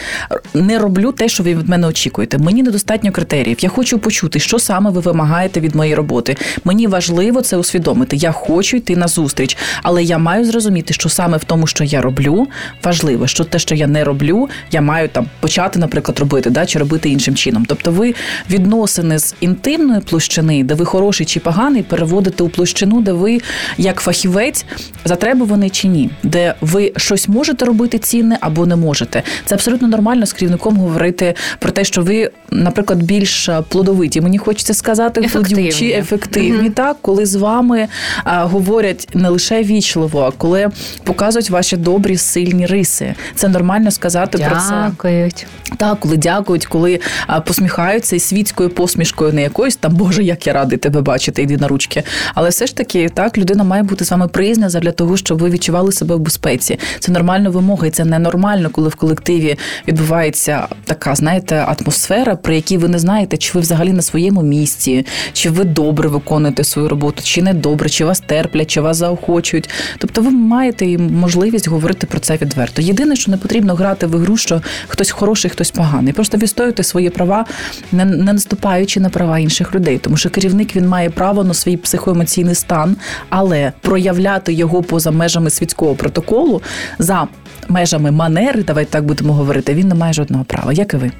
не 0.53 0.79
роблю 0.79 1.11
те, 1.11 1.29
що 1.29 1.43
ви 1.43 1.55
від 1.55 1.69
мене 1.69 1.87
очікуєте. 1.87 2.37
Мені 2.37 2.63
недостатньо 2.63 3.11
критеріїв. 3.11 3.57
Я 3.61 3.69
хочу 3.69 3.99
почути, 3.99 4.39
що 4.39 4.59
саме 4.59 4.89
ви 4.89 5.01
вимагаєте 5.01 5.59
від 5.59 5.75
моєї 5.75 5.95
роботи. 5.95 6.37
Мені 6.63 6.87
важливо 6.87 7.41
це 7.41 7.57
усвідомити. 7.57 8.15
Я 8.15 8.31
хочу 8.31 8.77
йти 8.77 8.95
на 8.95 9.07
зустріч, 9.07 9.57
але 9.83 10.03
я 10.03 10.17
маю 10.17 10.45
зрозуміти, 10.45 10.93
що 10.93 11.09
саме 11.09 11.37
в 11.37 11.43
тому, 11.43 11.67
що 11.67 11.83
я 11.83 12.01
роблю, 12.01 12.47
важливо, 12.83 13.27
що 13.27 13.43
те, 13.43 13.59
що 13.59 13.75
я 13.75 13.87
не 13.87 14.03
роблю, 14.03 14.49
я 14.71 14.81
маю 14.81 15.07
там 15.07 15.25
почати, 15.39 15.79
наприклад, 15.79 16.19
робити, 16.19 16.49
да, 16.49 16.65
чи 16.65 16.79
робити 16.79 17.09
іншим 17.09 17.35
чином. 17.35 17.65
Тобто, 17.67 17.91
ви 17.91 18.15
відносини 18.49 19.19
з 19.19 19.35
інтимної 19.39 20.01
площини, 20.01 20.63
де 20.63 20.73
ви 20.73 20.85
хороший 20.85 21.25
чи 21.25 21.39
поганий, 21.39 21.83
переводите 21.83 22.43
у 22.43 22.49
площину, 22.49 23.01
де 23.01 23.11
ви 23.11 23.41
як 23.77 23.99
фахівець 23.99 24.65
затребуваний 25.05 25.69
чи 25.69 25.87
ні, 25.87 26.09
де 26.23 26.55
ви 26.61 26.93
щось 26.97 27.27
можете 27.27 27.60
робити 27.65 27.99
цінне 27.99 28.37
або 28.41 28.65
не 28.65 28.75
можете. 28.75 29.23
Це 29.45 29.55
абсолютно 29.55 29.87
нормально 29.87 30.25
з 30.25 30.33
керівником 30.33 30.77
говорити 30.77 31.33
про 31.59 31.71
те, 31.71 31.83
що 31.83 32.01
ви, 32.01 32.31
наприклад, 32.51 33.03
більш 33.03 33.49
плодовиті. 33.69 34.21
Мені 34.21 34.37
хочеться 34.37 34.73
сказати, 34.73 35.21
Ефективні. 35.21 35.53
плодючі, 35.55 35.91
ефективні, 35.91 36.51
Мгм. 36.51 36.71
так, 36.71 36.97
коли 37.01 37.25
з 37.25 37.35
вами 37.35 37.87
а, 38.23 38.45
говорять 38.45 39.07
не 39.13 39.29
лише 39.29 39.63
вічливо, 39.63 40.21
а 40.21 40.31
коли 40.31 40.69
показують 41.03 41.49
ваші 41.49 41.77
добрі, 41.77 42.17
сильні 42.17 42.65
риси. 42.65 43.15
Це 43.35 43.47
нормально 43.47 43.91
сказати 43.91 44.37
про 44.37 44.55
це. 44.55 44.69
Дякують. 44.89 45.45
Так, 45.77 45.99
коли 45.99 46.17
дякують, 46.17 46.65
коли 46.65 46.99
а, 47.27 47.41
посміхаються 47.41 48.15
і 48.15 48.19
світською 48.19 48.69
посмішкою, 48.69 49.33
не 49.33 49.41
якоюсь 49.41 49.75
там 49.75 49.93
Боже, 49.95 50.23
як 50.23 50.47
я 50.47 50.53
радий 50.53 50.77
тебе 50.77 51.01
бачити, 51.01 51.41
йди 51.41 51.57
на 51.57 51.67
ручки. 51.67 52.03
Але 52.35 52.49
все 52.49 52.67
ж 52.67 52.75
таки, 52.75 53.09
так, 53.09 53.37
людина 53.37 53.63
має 53.63 53.83
бути 53.83 54.05
з 54.05 54.11
вами 54.11 54.27
приязна 54.27 54.69
для 54.69 54.91
того, 54.91 55.17
щоб 55.17 55.39
ви 55.39 55.49
відчували 55.49 55.91
себе 55.91 56.15
в 56.15 56.19
безпеці. 56.19 56.79
Це 56.99 57.11
нормальна 57.11 57.49
вимога, 57.51 57.87
і 57.87 57.89
це 57.89 58.05
ненормально, 58.05 58.69
коли 58.71 58.89
в 58.89 58.95
колективі 58.95 59.57
відбувається 59.87 60.67
така, 60.85 61.15
знаєте, 61.15 61.55
атмосфера, 61.55 62.35
при 62.35 62.55
якій 62.55 62.77
ви 62.77 62.87
не 62.87 62.99
знаєте, 62.99 63.37
чи 63.37 63.51
ви 63.53 63.61
взагалі 63.61 63.93
на 63.93 64.01
своєму 64.01 64.41
місці, 64.41 65.05
чи 65.33 65.49
ви 65.49 65.63
добре 65.63 66.09
виконуєте 66.09 66.63
свою 66.63 66.89
роботу, 66.89 67.21
чи 67.23 67.41
не 67.41 67.53
добре, 67.53 67.89
чи 67.89 68.05
вас 68.05 68.19
терплять, 68.19 68.69
чи 68.69 68.81
вас 68.81 68.97
заохочують. 68.97 69.69
Тобто, 69.97 70.21
ви 70.21 70.31
маєте 70.31 70.97
можливість 70.97 71.67
говорити 71.67 72.07
про 72.07 72.19
це 72.19 72.37
відверто. 72.37 72.81
Єдине, 72.81 73.15
що 73.15 73.31
не 73.31 73.37
потрібно 73.37 73.75
грати 73.75 74.07
в 74.07 74.15
ігру, 74.15 74.37
що 74.37 74.61
хтось 74.87 75.11
хороший, 75.11 75.51
хтось 75.51 75.71
поганий. 75.71 76.13
Просто 76.13 76.37
відстоювати 76.37 76.83
свої 76.83 77.09
права, 77.09 77.45
не 77.91 78.05
наступаючи 78.05 78.99
на 78.99 79.09
права 79.09 79.39
інших 79.39 79.75
людей. 79.75 79.97
Тому 79.97 80.17
що 80.17 80.29
керівник 80.29 80.75
він 80.75 80.87
має 80.87 81.09
право 81.09 81.43
на 81.43 81.53
свій 81.53 81.77
психоемоційний 81.77 82.55
стан, 82.55 82.95
але 83.29 83.71
проявляти 83.81 84.53
його 84.53 84.83
поза 84.83 85.11
межами 85.11 85.49
світського 85.49 85.95
протоколу 85.95 86.61
за 86.99 87.27
межами 87.69 88.11
манери, 88.11 88.63
давайте 88.63 88.91
так 88.91 89.05
будемо 89.05 89.33
говорити, 89.33 89.73
він 89.73 89.87
не 89.87 89.95
має 89.95 90.13
жодного 90.13 90.43
права, 90.43 90.73
як 90.73 90.93
і 90.93 90.97
ви. 90.97 91.11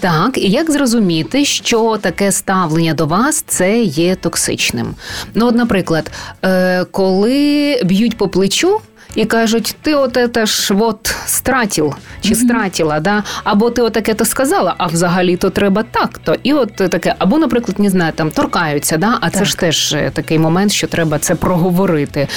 Так, 0.00 0.38
і 0.38 0.50
як 0.50 0.70
зрозуміти, 0.70 1.44
що 1.44 1.98
таке 2.00 2.32
ставлення 2.32 2.94
до 2.94 3.06
вас 3.06 3.44
це 3.46 3.82
є 3.82 4.14
токсичним? 4.14 4.94
Ну, 5.34 5.46
от, 5.46 5.54
наприклад, 5.54 6.10
е, 6.44 6.84
коли 6.84 7.80
б'ють 7.84 8.16
по 8.16 8.28
плечу. 8.28 8.80
І 9.14 9.24
кажуть, 9.24 9.76
ти 9.82 9.94
от 9.94 10.16
это 10.16 10.46
ж 10.46 10.74
от 10.74 11.14
стратил 11.26 11.94
чи 12.20 12.34
Мгм. 12.34 12.38
стратила, 12.44 13.00
да? 13.00 13.22
або 13.44 13.70
ти 13.70 13.82
отаке 13.82 14.14
то 14.14 14.24
сказала, 14.24 14.74
а 14.78 14.86
взагалі 14.86 15.36
то 15.36 15.50
треба 15.50 15.82
так. 15.90 16.20
то 16.24 16.36
І 16.42 16.52
от 16.52 16.74
таке, 16.76 17.14
або, 17.18 17.38
наприклад, 17.38 17.78
не 17.78 17.90
знаю, 17.90 18.12
там 18.12 18.30
торкаються, 18.30 18.96
да? 18.96 19.18
а 19.20 19.30
це 19.30 19.44
ж 19.44 19.58
теж 19.58 19.92
е, 19.92 20.10
такий 20.14 20.38
момент, 20.38 20.72
що 20.72 20.86
треба 20.86 21.18
це 21.18 21.34
проговорити. 21.34 22.28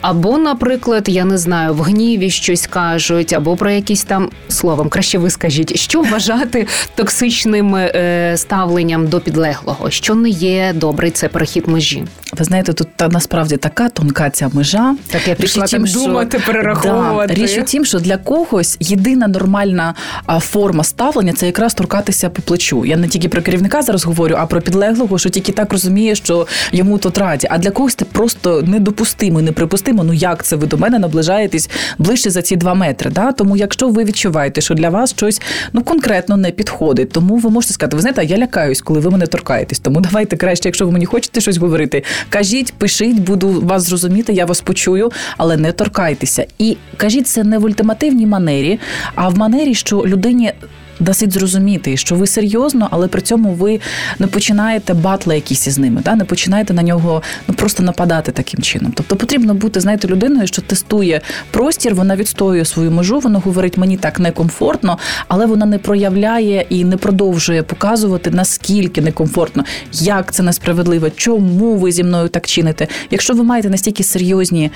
Або, 0.00 0.38
наприклад, 0.38 1.04
я 1.08 1.24
не 1.24 1.38
знаю, 1.38 1.74
в 1.74 1.82
гніві 1.82 2.30
щось 2.30 2.66
кажуть, 2.66 3.32
або 3.32 3.56
про 3.56 3.70
якісь 3.70 4.04
там 4.04 4.30
словом, 4.48 4.88
краще 4.88 5.18
ви 5.18 5.30
скажіть, 5.30 5.78
що 5.78 6.02
вважати 6.02 6.66
токсичним 6.94 7.74
е, 7.76 8.34
ставленням 8.36 9.06
до 9.08 9.20
підлеглого, 9.20 9.90
що 9.90 10.14
не 10.14 10.28
є 10.28 10.72
добрий, 10.74 11.10
це 11.10 11.28
перехід 11.28 11.68
межі. 11.68 12.04
Ви 12.38 12.44
знаєте, 12.44 12.72
тут 12.72 12.88
та 12.96 13.08
насправді 13.08 13.56
така 13.56 13.88
тонка 13.88 14.30
ця 14.30 14.50
межа. 14.52 14.94
Так 15.10 15.28
я 15.28 15.34
прийшла 15.34 15.64
Річ 15.64 15.74
у 15.74 15.78
думати, 16.24 16.52
перераховувати. 16.52 17.34
Да, 17.34 17.40
річ 17.40 17.58
у 17.58 17.62
тім, 17.62 17.84
що 17.84 17.98
для 17.98 18.16
когось 18.16 18.76
єдина 18.80 19.28
нормальна 19.28 19.94
форма 20.40 20.84
ставлення 20.84 21.32
це 21.32 21.46
якраз 21.46 21.74
торкатися 21.74 22.28
по 22.28 22.42
плечу. 22.42 22.84
Я 22.84 22.96
не 22.96 23.08
тільки 23.08 23.28
про 23.28 23.42
керівника 23.42 23.82
зараз 23.82 24.04
говорю, 24.04 24.36
а 24.38 24.46
про 24.46 24.60
підлеглого, 24.60 25.18
що 25.18 25.28
тільки 25.28 25.52
так 25.52 25.72
розуміє, 25.72 26.14
що 26.14 26.46
йому 26.72 26.98
тут 26.98 27.18
раді. 27.18 27.46
А 27.50 27.58
для 27.58 27.70
когось 27.70 27.94
це 27.94 28.04
просто 28.04 28.62
недопустимо, 28.62 29.42
неприпустимо. 29.42 30.04
Ну 30.04 30.12
як 30.12 30.44
це 30.44 30.56
ви 30.56 30.66
до 30.66 30.78
мене 30.78 30.98
наближаєтесь 30.98 31.70
ближче 31.98 32.30
за 32.30 32.42
ці 32.42 32.56
два 32.56 32.74
метри? 32.74 33.10
Да? 33.10 33.32
Тому, 33.32 33.56
якщо 33.56 33.88
ви 33.88 34.04
відчуваєте, 34.04 34.60
що 34.60 34.74
для 34.74 34.90
вас 34.90 35.10
щось 35.10 35.42
ну 35.72 35.82
конкретно 35.82 36.36
не 36.36 36.50
підходить, 36.50 37.12
тому 37.12 37.36
ви 37.36 37.50
можете 37.50 37.74
сказати, 37.74 37.96
ви 37.96 38.02
знаєте, 38.02 38.24
я 38.24 38.38
лякаюсь, 38.38 38.80
коли 38.80 39.00
ви 39.00 39.10
мене 39.10 39.26
торкаєтесь. 39.26 39.78
Тому 39.78 40.00
давайте 40.00 40.36
краще, 40.36 40.68
якщо 40.68 40.86
ви 40.86 40.92
мені 40.92 41.06
хочете 41.06 41.40
щось 41.40 41.56
говорити, 41.56 42.02
кажіть, 42.28 42.74
пишіть, 42.74 43.18
буду 43.18 43.60
вас 43.60 43.82
зрозуміти, 43.82 44.32
я 44.32 44.44
вас 44.46 44.60
почую, 44.60 45.12
але 45.36 45.56
не 45.56 45.72
торкайтеся. 46.14 46.46
І 46.58 46.76
кажіть 46.96 47.26
це 47.26 47.44
не 47.44 47.58
в 47.58 47.64
ультимативній 47.64 48.26
манері, 48.26 48.78
а 49.14 49.28
в 49.28 49.38
манері, 49.38 49.74
що 49.74 50.06
людині. 50.06 50.52
Досить 51.00 51.32
зрозуміти, 51.32 51.96
що 51.96 52.14
ви 52.14 52.26
серйозно, 52.26 52.88
але 52.90 53.08
при 53.08 53.20
цьому 53.20 53.52
ви 53.52 53.80
не 54.18 54.26
починаєте 54.26 54.94
батли 54.94 55.34
якісь 55.34 55.66
із 55.66 55.78
ними, 55.78 56.00
да? 56.04 56.14
не 56.14 56.24
починаєте 56.24 56.74
на 56.74 56.82
нього 56.82 57.22
ну 57.48 57.54
просто 57.54 57.82
нападати 57.82 58.32
таким 58.32 58.62
чином. 58.62 58.92
Тобто 58.96 59.16
потрібно 59.16 59.54
бути, 59.54 59.80
знаєте, 59.80 60.08
людиною, 60.08 60.46
що 60.46 60.62
тестує 60.62 61.20
простір, 61.50 61.94
вона 61.94 62.16
відстоює 62.16 62.64
свою 62.64 62.90
межу, 62.90 63.18
вона 63.18 63.38
говорить, 63.38 63.78
мені 63.78 63.96
так 63.96 64.20
некомфортно, 64.20 64.98
але 65.28 65.46
вона 65.46 65.66
не 65.66 65.78
проявляє 65.78 66.66
і 66.68 66.84
не 66.84 66.96
продовжує 66.96 67.62
показувати 67.62 68.30
наскільки 68.30 69.00
некомфортно, 69.00 69.64
як 69.92 70.32
це 70.32 70.42
несправедливо, 70.42 71.10
чому 71.10 71.74
ви 71.74 71.92
зі 71.92 72.04
мною 72.04 72.28
так 72.28 72.46
чините. 72.46 72.86
Якщо 73.10 73.34
ви 73.34 73.44
маєте 73.44 73.70
настільки 73.70 74.02
серйозні 74.02 74.70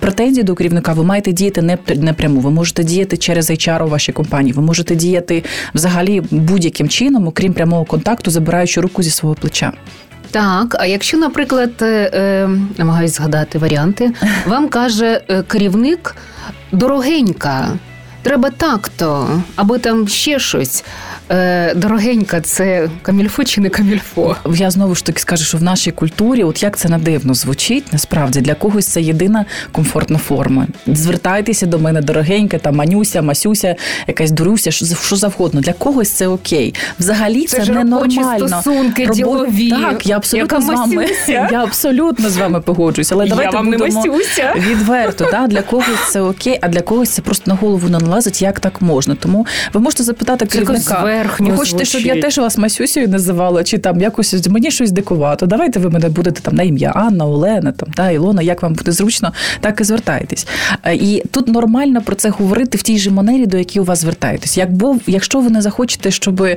претензії 0.00 0.44
до 0.44 0.54
керівника, 0.54 0.92
ви 0.92 1.04
маєте 1.04 1.32
діяти 1.32 1.62
не 1.62 1.78
напряму. 1.94 2.40
Ви 2.40 2.50
можете 2.50 2.84
діяти 2.84 3.16
через 3.16 3.50
HR 3.50 3.84
у 3.84 3.88
вашій 3.88 4.12
компанії. 4.12 4.52
Ви 4.52 4.62
можете 4.62 4.94
діяти 4.94 5.44
взагалі 5.74 6.22
будь-яким 6.30 6.88
чином, 6.88 7.26
окрім 7.26 7.52
прямого 7.52 7.84
контакту, 7.84 8.30
забираючи 8.30 8.80
руку 8.80 9.02
зі 9.02 9.10
свого 9.10 9.34
плеча. 9.34 9.72
Так, 10.30 10.76
а 10.78 10.86
якщо, 10.86 11.18
наприклад, 11.18 11.70
е, 11.82 12.10
е, 12.14 12.50
намагаюсь 12.78 13.14
згадати 13.14 13.58
варіанти, 13.58 14.12
вам 14.46 14.68
каже 14.68 15.20
е, 15.28 15.42
керівник 15.42 16.16
дорогенька. 16.72 17.68
треба 18.22 18.50
так-то, 18.50 19.42
або 19.56 19.78
там 19.78 20.08
ще 20.08 20.38
щось. 20.38 20.84
Е, 21.30 21.74
Дорогенька, 21.74 22.40
це 22.40 22.88
камільфо 23.02 23.44
чи 23.44 23.60
не 23.60 23.68
камільфо? 23.68 24.36
Я 24.54 24.70
знову 24.70 24.94
ж 24.94 25.04
таки 25.04 25.20
скажу, 25.20 25.44
що 25.44 25.58
в 25.58 25.62
нашій 25.62 25.90
культурі, 25.90 26.44
от 26.44 26.62
як 26.62 26.76
це 26.76 26.88
надивно 26.88 27.34
звучить, 27.34 27.84
насправді 27.92 28.40
для 28.40 28.54
когось 28.54 28.86
це 28.86 29.02
єдина 29.02 29.44
комфортна 29.72 30.18
форма. 30.18 30.66
Звертайтеся 30.86 31.66
до 31.66 31.78
мене, 31.78 32.00
дорогенька, 32.02 32.58
там 32.58 32.76
манюся, 32.76 33.22
масюся, 33.22 33.76
якась 34.06 34.30
дуруся, 34.30 34.70
що, 34.70 34.86
що 34.86 35.16
завгодно. 35.16 35.60
Для 35.60 35.72
когось 35.72 36.10
це 36.10 36.26
окей. 36.28 36.74
Взагалі 37.00 37.44
це, 37.46 37.64
Це 37.64 37.72
ненормально. 37.72 38.22
робочі 38.22 38.46
стосунки, 38.48 39.04
Робо- 39.06 39.14
ділові. 39.14 39.70
Так, 39.70 40.06
я 40.06 40.16
абсолютно 40.16 40.56
Яка 40.58 40.66
з 40.66 40.68
вами. 40.78 40.94
масюся? 40.96 41.48
Я 41.52 41.62
абсолютно 41.62 42.30
з 42.30 42.36
вами 42.36 42.60
погоджуюся. 42.60 43.14
Але 43.14 43.26
давайте 43.26 43.56
вам 43.56 43.66
не 43.68 43.76
будемо 43.78 44.02
масюся. 44.06 44.54
відверто. 44.56 45.28
Да? 45.30 45.46
Для 45.46 45.62
когось 45.62 46.10
це 46.10 46.20
окей, 46.20 46.58
а 46.62 46.68
для 46.68 46.80
когось 46.80 47.08
це 47.10 47.22
просто 47.22 47.50
на 47.50 47.56
голову 47.56 47.88
не 47.88 47.98
налазить, 47.98 48.42
як 48.42 48.60
так 48.60 48.82
можна. 48.82 49.14
Тому 49.14 49.46
ви 49.72 49.80
можете 49.80 50.02
запитати 50.02 50.46
керівника. 50.46 51.19
Зверхньо 51.22 51.50
Ви 51.50 51.56
хочете, 51.56 51.84
щоб 51.84 52.02
я 52.02 52.20
теж 52.20 52.38
вас 52.38 52.58
масюсею 52.58 53.08
називала, 53.08 53.64
чи 53.64 53.78
там 53.78 54.00
якось 54.00 54.48
мені 54.48 54.70
щось 54.70 54.90
дикувато. 54.90 55.46
Давайте 55.46 55.80
ви 55.80 55.90
мене 55.90 56.08
будете 56.08 56.40
там 56.40 56.54
на 56.54 56.62
ім'я 56.62 56.90
Анна, 56.94 57.26
Олена, 57.26 57.72
там 57.72 57.88
та 57.92 58.10
Ілона, 58.10 58.42
як 58.42 58.62
вам 58.62 58.74
буде 58.74 58.92
зручно, 58.92 59.32
так 59.60 59.80
і 59.80 59.84
звертайтесь. 59.84 60.46
Е, 60.84 60.94
І 60.94 61.22
тут 61.30 61.48
нормально 61.48 62.02
про 62.02 62.16
це 62.16 62.28
говорити 62.28 62.78
в 62.78 62.82
тій 62.82 62.98
же 62.98 63.10
манері, 63.10 63.46
до 63.46 63.56
якій 63.56 63.80
у 63.80 63.84
вас 63.84 64.00
звертаєтесь. 64.00 64.58
Якбо 64.58 64.96
якщо 65.06 65.40
ви 65.40 65.50
не 65.50 65.62
захочете, 65.62 66.10
щоб 66.10 66.42
е, 66.42 66.56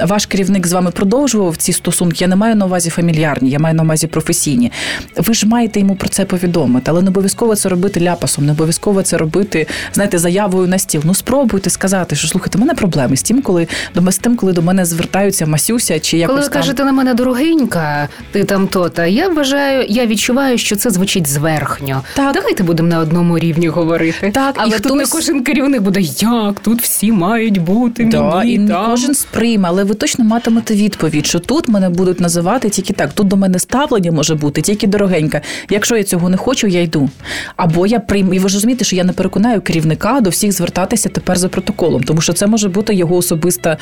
ваш 0.00 0.26
керівник 0.26 0.66
з 0.66 0.72
вами 0.72 0.90
продовжував 0.90 1.56
ці 1.56 1.72
стосунки, 1.72 2.16
я 2.20 2.28
не 2.28 2.36
маю 2.36 2.56
на 2.56 2.66
увазі 2.66 2.90
фамільярні, 2.90 3.50
я 3.50 3.58
маю 3.58 3.74
на 3.74 3.82
увазі 3.82 4.06
професійні. 4.06 4.72
Ви 5.16 5.34
ж 5.34 5.46
маєте 5.46 5.80
йому 5.80 5.94
про 5.94 6.08
це 6.08 6.24
повідомити, 6.24 6.90
але 6.90 7.02
не 7.02 7.08
обов'язково 7.08 7.56
це 7.56 7.68
робити 7.68 8.00
ляпасом, 8.00 8.46
не 8.46 8.52
обов'язково 8.52 9.02
це 9.02 9.16
робити, 9.16 9.66
знаєте, 9.92 10.18
заявою 10.18 10.68
на 10.68 10.78
стіл. 10.78 11.02
Ну 11.04 11.14
спробуйте 11.14 11.70
сказати, 11.70 12.16
що 12.16 12.28
слухайте, 12.28 12.58
у 12.58 12.60
мене 12.60 12.74
проблеми 12.74 13.16
з 13.16 13.22
тим, 13.22 13.42
коли 13.42 13.66
до 13.94 14.10
з 14.10 14.18
тим, 14.18 14.36
коли 14.36 14.52
до 14.52 14.62
мене 14.62 14.84
звертаються 14.84 15.46
масюся 15.46 16.00
чи 16.00 16.18
якось 16.18 16.34
Коли 16.34 16.40
ви 16.40 16.48
там. 16.52 16.62
кажете 16.62 16.84
на 16.84 16.92
мене 16.92 17.14
дорогенька, 17.14 18.08
ти 18.32 18.44
там 18.44 18.66
то-та, 18.66 19.06
я 19.06 19.28
вважаю, 19.28 19.86
я 19.88 20.06
відчуваю, 20.06 20.58
що 20.58 20.76
це 20.76 20.90
звучить 20.90 21.26
зверхньо. 21.28 22.02
Так. 22.14 22.34
Давайте 22.34 22.62
будемо 22.62 22.88
на 22.88 22.98
одному 22.98 23.38
рівні 23.38 23.68
говорити. 23.68 24.30
Так, 24.34 24.56
і 24.56 24.58
Але 24.62 24.78
тут 24.78 24.94
не 24.96 25.06
кожен 25.06 25.42
керівник 25.44 25.82
буде 25.82 26.00
як, 26.20 26.60
тут 26.60 26.82
всі 26.82 27.12
мають 27.12 27.58
бути 27.58 28.04
Да, 28.04 28.22
мені 28.36 28.52
і 28.52 28.58
не 28.58 28.72
там. 28.72 28.90
кожен 28.90 29.14
сприйме, 29.14 29.68
але 29.68 29.84
ви 29.84 29.94
точно 29.94 30.24
матимете 30.24 30.74
відповідь, 30.74 31.26
що 31.26 31.38
тут 31.38 31.68
мене 31.68 31.88
будуть 31.88 32.20
називати 32.20 32.68
тільки 32.70 32.92
так. 32.92 33.12
Тут 33.12 33.28
до 33.28 33.36
мене 33.36 33.58
ставлення 33.58 34.12
може 34.12 34.34
бути 34.34 34.62
тільки 34.62 34.86
дорогенька. 34.86 35.40
Якщо 35.70 35.96
я 35.96 36.04
цього 36.04 36.28
не 36.28 36.36
хочу, 36.36 36.66
я 36.66 36.82
йду. 36.82 37.10
Або 37.56 37.86
я 37.86 38.00
прийму. 38.00 38.34
І 38.34 38.38
ви 38.38 38.48
ж 38.48 38.54
розумієте, 38.54 38.84
що 38.84 38.96
я 38.96 39.04
не 39.04 39.12
переконаю 39.12 39.60
керівника 39.60 40.20
до 40.20 40.30
всіх 40.30 40.52
звертатися 40.52 41.08
тепер 41.08 41.38
за 41.38 41.48
протоколом, 41.48 42.02
тому 42.02 42.20
що 42.20 42.32
це 42.32 42.46
може 42.46 42.68
бути 42.68 42.94
його 42.94 43.22
особиста 43.60 43.76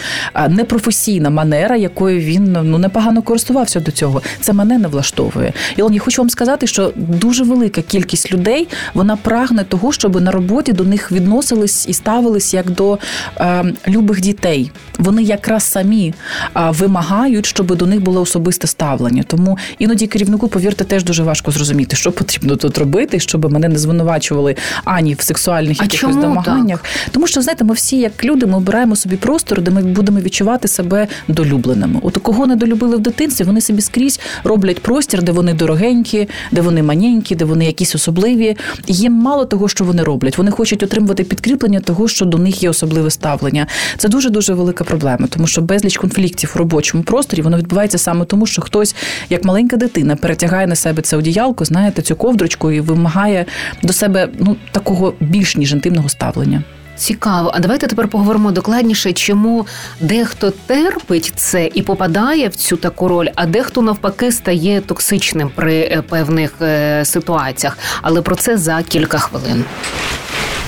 непрофесійна 0.49 1.31
манера, 1.31 1.77
якою 1.77 2.21
він 2.21 2.57
ну 2.63 2.79
непогано 2.79 3.23
користувався 3.23 3.81
до 3.81 3.91
цього. 3.91 4.23
Це 4.41 4.53
мене 4.53 4.79
не 4.79 4.89
влаштовує. 4.89 5.53
Ілон, 5.77 5.95
я 5.95 6.01
хочу 6.01 6.23
вам 6.23 6.31
сказати, 6.31 6.67
що 6.67 6.93
дуже 6.97 7.45
велика 7.45 7.83
кількість 7.83 8.33
людей 8.33 8.69
вона 8.95 9.17
прагне 9.17 9.65
того, 9.65 9.93
щоб 9.93 10.21
на 10.21 10.31
роботі 10.31 10.73
до 10.73 10.85
них 10.85 11.13
відносились 11.13 11.89
і 11.89 11.93
ставились 11.93 12.55
як 12.55 12.71
до 12.71 12.99
е, 13.41 13.65
любих 13.89 14.21
дітей. 14.21 14.71
Вони 14.99 15.23
якраз 15.23 15.63
самі 15.63 16.15
е, 16.57 16.71
вимагають, 16.71 17.47
щоб 17.47 17.77
до 17.77 17.87
них 17.87 18.01
було 18.01 18.21
особисте 18.21 18.67
ставлення. 18.67 19.23
Тому 19.23 19.59
іноді 19.79 20.07
керівнику, 20.07 20.49
повірте, 20.49 20.85
теж 20.85 21.05
дуже 21.05 21.23
важко 21.23 21.51
зрозуміти, 21.51 21.97
що 21.97 22.13
потрібно 22.13 22.57
тут 22.57 22.79
робити, 22.79 23.21
щоб 23.21 23.53
мене 23.53 23.69
не 23.69 23.79
звинувачували 23.79 24.57
ані 24.85 25.15
в 25.15 25.21
сексуальних 25.21 25.83
якихось 25.83 26.17
домаганнях. 26.17 26.85
Тому 27.11 27.27
що 27.27 27.43
знаєте, 27.43 27.65
ми 27.65 27.75
всі, 27.75 27.99
як 27.99 28.25
люди, 28.25 28.47
ми 28.47 28.57
обираємо 28.57 28.97
собі 28.97 29.17
простор, 29.17 29.61
де 29.69 29.75
ми 29.75 29.83
будемо 29.83 30.21
відчувати 30.21 30.69
себе 30.69 31.09
долюбленими. 31.29 32.01
От 32.03 32.17
кого 32.17 32.47
не 32.47 32.57
долюбили 32.57 32.97
в 32.97 33.01
дитинстві, 33.01 33.45
вони 33.45 33.61
собі 33.61 33.83
скрізь 33.83 34.21
роблять 34.45 34.83
простір, 34.83 35.23
де 35.23 35.33
вони 35.33 35.55
дорогенькі, 35.55 36.29
де 36.53 36.61
вони 36.61 36.83
маненькі, 36.83 37.35
де 37.35 37.45
вони 37.45 37.67
якісь 37.67 37.95
особливі. 37.95 38.57
Їм 38.87 39.13
мало 39.13 39.45
того, 39.45 39.69
що 39.69 39.85
вони 39.85 40.03
роблять. 40.03 40.39
Вони 40.39 40.51
хочуть 40.51 40.83
отримувати 40.83 41.25
підкріплення 41.25 41.81
того, 41.81 42.09
що 42.09 42.25
до 42.25 42.39
них 42.39 42.63
є 42.63 42.71
особливе 42.71 43.11
ставлення. 43.11 43.67
Це 43.99 44.09
дуже 44.09 44.31
дуже 44.31 44.55
велика 44.55 44.85
проблема, 44.85 45.27
тому 45.27 45.47
що 45.47 45.63
безліч 45.63 45.97
конфліктів 45.97 46.53
у 46.55 46.59
робочому 46.59 47.03
просторі 47.03 47.43
воно 47.43 47.57
відбувається 47.57 47.99
саме 47.99 48.25
тому, 48.25 48.47
що 48.47 48.63
хтось, 48.63 48.95
як 49.31 49.45
маленька 49.45 49.77
дитина, 49.77 50.17
перетягає 50.17 50.67
на 50.67 50.75
себе 50.75 51.03
це 51.03 51.17
одіялко, 51.17 51.65
знаєте, 51.65 52.03
цю 52.03 52.17
ковдрочку 52.17 52.73
і 52.73 52.81
вимагає 52.81 53.45
до 53.83 53.93
себе 53.93 54.29
ну 54.39 54.57
такого 54.73 55.15
більш 55.21 55.57
ніж 55.57 55.73
інтимного 55.73 56.09
ставлення. 56.09 56.63
Цікаво. 56.99 57.51
А 57.55 57.59
давайте 57.59 57.87
тепер 57.87 58.09
поговоримо 58.09 58.51
докладніше, 58.51 59.13
чому 59.13 59.67
дехто 60.01 60.51
терпить 60.51 61.33
це 61.37 61.71
і 61.75 61.83
попадає 61.83 62.49
в 62.49 62.55
цю 62.55 62.77
таку 62.77 63.09
роль, 63.09 63.29
а 63.35 63.47
дехто 63.47 63.83
навпаки 63.83 64.33
стає 64.33 64.81
токсичним 64.81 65.51
при 65.55 65.79
е, 65.79 66.03
певних 66.09 66.53
е, 66.63 67.05
ситуаціях. 67.05 67.79
Але 68.03 68.23
про 68.23 68.37
це 68.37 68.59
за 68.59 68.83
кілька 68.83 69.19
хвилин. 69.19 69.65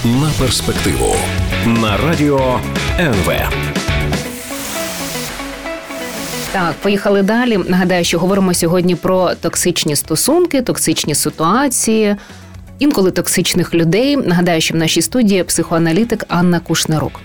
На 0.04 0.30
перспективу 0.38 1.16
на 1.66 1.96
радіо 1.96 2.60
НВ. 3.00 3.32
Так, 6.52 6.72
поїхали 6.82 7.22
далі. 7.22 7.58
Нагадаю, 7.68 8.04
що 8.04 8.18
говоримо 8.18 8.54
сьогодні 8.54 8.94
про 8.94 9.34
токсичні 9.34 9.96
стосунки, 9.96 10.62
токсичні 10.62 11.14
ситуації. 11.14 12.16
Інколи 12.80 13.10
токсичних 13.10 13.74
людей. 13.74 14.16
Нагадаю, 14.16 14.60
що 14.60 14.74
в 14.74 14.76
нашій 14.76 15.02
студії 15.02 15.44
психоаналітик 15.44 16.24
Анна 16.28 16.60
Кушнерук. 16.60 17.20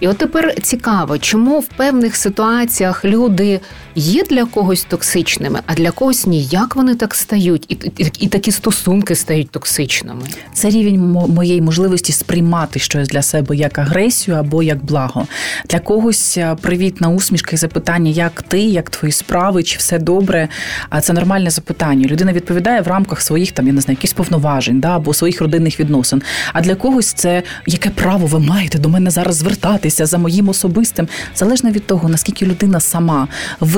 І 0.00 0.08
от 0.08 0.18
тепер 0.18 0.54
цікаво, 0.62 1.18
чому 1.18 1.60
в 1.60 1.66
певних 1.66 2.16
ситуаціях 2.16 3.04
люди 3.04 3.60
є 3.96 4.24
для 4.30 4.44
когось 4.44 4.84
токсичними, 4.84 5.60
а 5.66 5.74
для 5.74 5.90
когось 5.90 6.26
ні. 6.26 6.44
Як 6.44 6.76
вони 6.76 6.94
так 6.94 7.14
стають, 7.14 7.64
і, 7.68 7.74
і, 7.98 8.12
і 8.18 8.28
такі 8.28 8.52
стосунки 8.52 9.14
стають 9.14 9.50
токсичними. 9.50 10.22
Це 10.52 10.70
рівень 10.70 11.00
моєї 11.28 11.62
можливості 11.62 12.12
сприймати 12.12 12.78
щось 12.78 13.08
для 13.08 13.22
себе 13.22 13.56
як 13.56 13.78
агресію 13.78 14.36
або 14.36 14.62
як 14.62 14.84
благо. 14.84 15.26
Для 15.68 15.78
когось 15.78 16.38
е, 16.38 16.56
привітна 16.60 17.08
усмішка 17.08 17.50
і 17.52 17.56
запитання, 17.56 18.10
як 18.10 18.42
ти, 18.42 18.60
як 18.60 18.90
твої 18.90 19.12
справи, 19.12 19.62
чи 19.62 19.78
все 19.78 19.98
добре. 19.98 20.48
А 20.90 21.00
це 21.00 21.12
нормальне 21.12 21.50
запитання. 21.50 22.06
Людина 22.06 22.32
відповідає 22.32 22.80
в 22.80 22.88
рамках 22.88 23.20
своїх 23.20 23.52
там, 23.52 23.66
я 23.66 23.72
не 23.72 23.80
знаю, 23.80 23.96
якихось 23.96 24.12
повноважень 24.12 24.80
да, 24.80 24.96
або 24.96 25.14
своїх 25.14 25.40
родинних 25.40 25.80
відносин. 25.80 26.22
А 26.52 26.60
для 26.60 26.74
когось 26.74 27.12
це 27.12 27.42
яке 27.66 27.90
право 27.90 28.26
ви 28.26 28.38
маєте 28.38 28.78
до 28.78 28.88
мене 28.88 29.10
зараз 29.10 29.36
звертатися 29.36 30.06
за 30.06 30.18
моїм 30.18 30.48
особистим, 30.48 31.08
залежно 31.34 31.70
від 31.70 31.86
того, 31.86 32.08
наскільки 32.08 32.46
людина 32.46 32.80
сама 32.80 33.28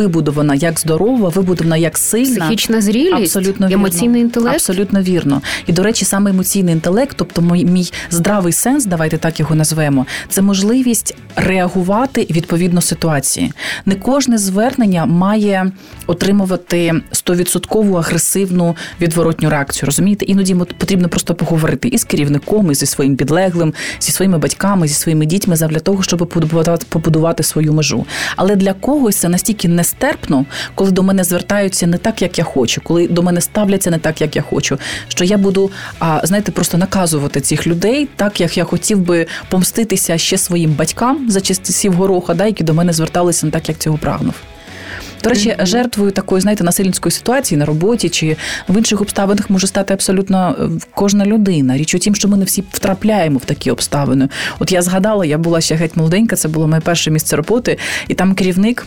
вибудована 0.08 0.54
як 0.54 0.80
здорова, 0.80 1.28
вибудована 1.28 1.76
як 1.76 1.98
сильна. 1.98 2.46
Психічна 2.46 2.80
зрілість, 2.80 3.36
Абсолютно 3.36 3.66
вірно. 3.66 3.80
емоційний 3.80 4.20
інтелект. 4.20 4.54
Абсолютно 4.54 5.02
вірно. 5.02 5.42
І 5.66 5.72
до 5.72 5.82
речі, 5.82 6.04
саме 6.04 6.30
емоційний 6.30 6.74
інтелект, 6.74 7.16
тобто 7.16 7.42
мій, 7.42 7.64
мій 7.64 7.92
здравий 8.10 8.52
сенс, 8.52 8.84
давайте 8.84 9.18
так 9.18 9.40
його 9.40 9.54
назвемо, 9.54 10.06
це 10.28 10.42
можливість 10.42 11.14
реагувати 11.36 12.26
відповідно 12.30 12.80
ситуації. 12.80 13.52
Не 13.86 13.94
кожне 13.94 14.38
звернення 14.38 15.06
має 15.06 15.72
отримувати 16.06 16.94
100% 17.12 17.96
агресивну 17.96 18.76
відворотню 19.00 19.50
реакцію. 19.50 19.86
Розумієте, 19.86 20.24
іноді 20.24 20.54
потрібно 20.54 21.08
просто 21.08 21.34
поговорити 21.34 21.88
і 21.88 21.98
з 21.98 22.04
керівником, 22.04 22.70
і 22.70 22.74
зі 22.74 22.86
своїм 22.86 23.16
підлеглим, 23.16 23.74
зі 24.00 24.12
своїми 24.12 24.38
батьками, 24.38 24.88
зі 24.88 24.94
своїми 24.94 25.26
дітьми, 25.26 25.56
для 25.56 25.78
того, 25.78 26.02
щоб 26.02 26.18
побудувати, 26.18 26.86
побудувати 26.88 27.42
свою 27.42 27.72
межу. 27.72 28.06
Але 28.36 28.56
для 28.56 28.72
когось 28.72 29.16
це 29.16 29.28
настільки 29.28 29.68
нестерпно, 29.98 30.44
коли 30.74 30.90
до 30.90 31.02
мене 31.02 31.24
звертаються 31.24 31.87
не 31.87 31.98
так, 31.98 32.22
як 32.22 32.38
я 32.38 32.44
хочу, 32.44 32.80
коли 32.84 33.08
до 33.08 33.22
мене 33.22 33.40
ставляться 33.40 33.90
не 33.90 33.98
так, 33.98 34.20
як 34.20 34.37
я 34.37 34.42
хочу. 34.42 34.78
Що 35.08 35.24
я 35.24 35.38
буду, 35.38 35.70
а 35.98 36.20
знаєте, 36.24 36.52
просто 36.52 36.78
наказувати 36.78 37.40
цих 37.40 37.66
людей, 37.66 38.08
так 38.16 38.40
як 38.40 38.56
я 38.56 38.64
хотів 38.64 38.98
би 38.98 39.26
помститися 39.48 40.18
ще 40.18 40.38
своїм 40.38 40.72
батькам 40.72 41.30
за 41.30 41.40
часів 41.40 41.92
гороха, 41.92 42.34
да, 42.34 42.46
які 42.46 42.64
до 42.64 42.74
мене 42.74 42.92
зверталися 42.92 43.46
не 43.46 43.52
так, 43.52 43.68
як 43.68 43.78
цього 43.78 43.98
прагнув. 43.98 44.34
До 45.24 45.30
речі, 45.30 45.56
жертвою 45.58 46.11
такої, 46.11 46.42
знаєте, 46.42 46.64
насильницької 46.64 47.12
ситуації 47.12 47.58
на 47.58 47.64
роботі 47.64 48.08
чи 48.08 48.37
в 48.68 48.76
інших 48.76 49.00
обставинах 49.00 49.50
може 49.50 49.66
стати 49.66 49.94
абсолютно 49.94 50.56
е, 50.61 50.68
кожна 50.94 51.26
людина. 51.26 51.76
Річ 51.76 51.94
у 51.94 51.98
тім, 51.98 52.14
що 52.14 52.28
ми 52.28 52.37
не 52.37 52.44
всі 52.44 52.64
втрапляємо 52.72 53.38
в 53.38 53.44
такі 53.44 53.70
обставини. 53.70 54.28
От 54.58 54.72
я 54.72 54.82
згадала, 54.82 55.24
я 55.24 55.38
була 55.38 55.61
ще 55.61 55.74
геть 55.74 55.96
молоденька, 55.96 56.37
це 56.37 56.48
було 56.48 56.68
моє 56.68 56.80
перше 56.80 57.11
місце 57.11 57.37
роботи, 57.37 57.78
і 58.08 58.14
там 58.14 58.34
керівник. 58.34 58.87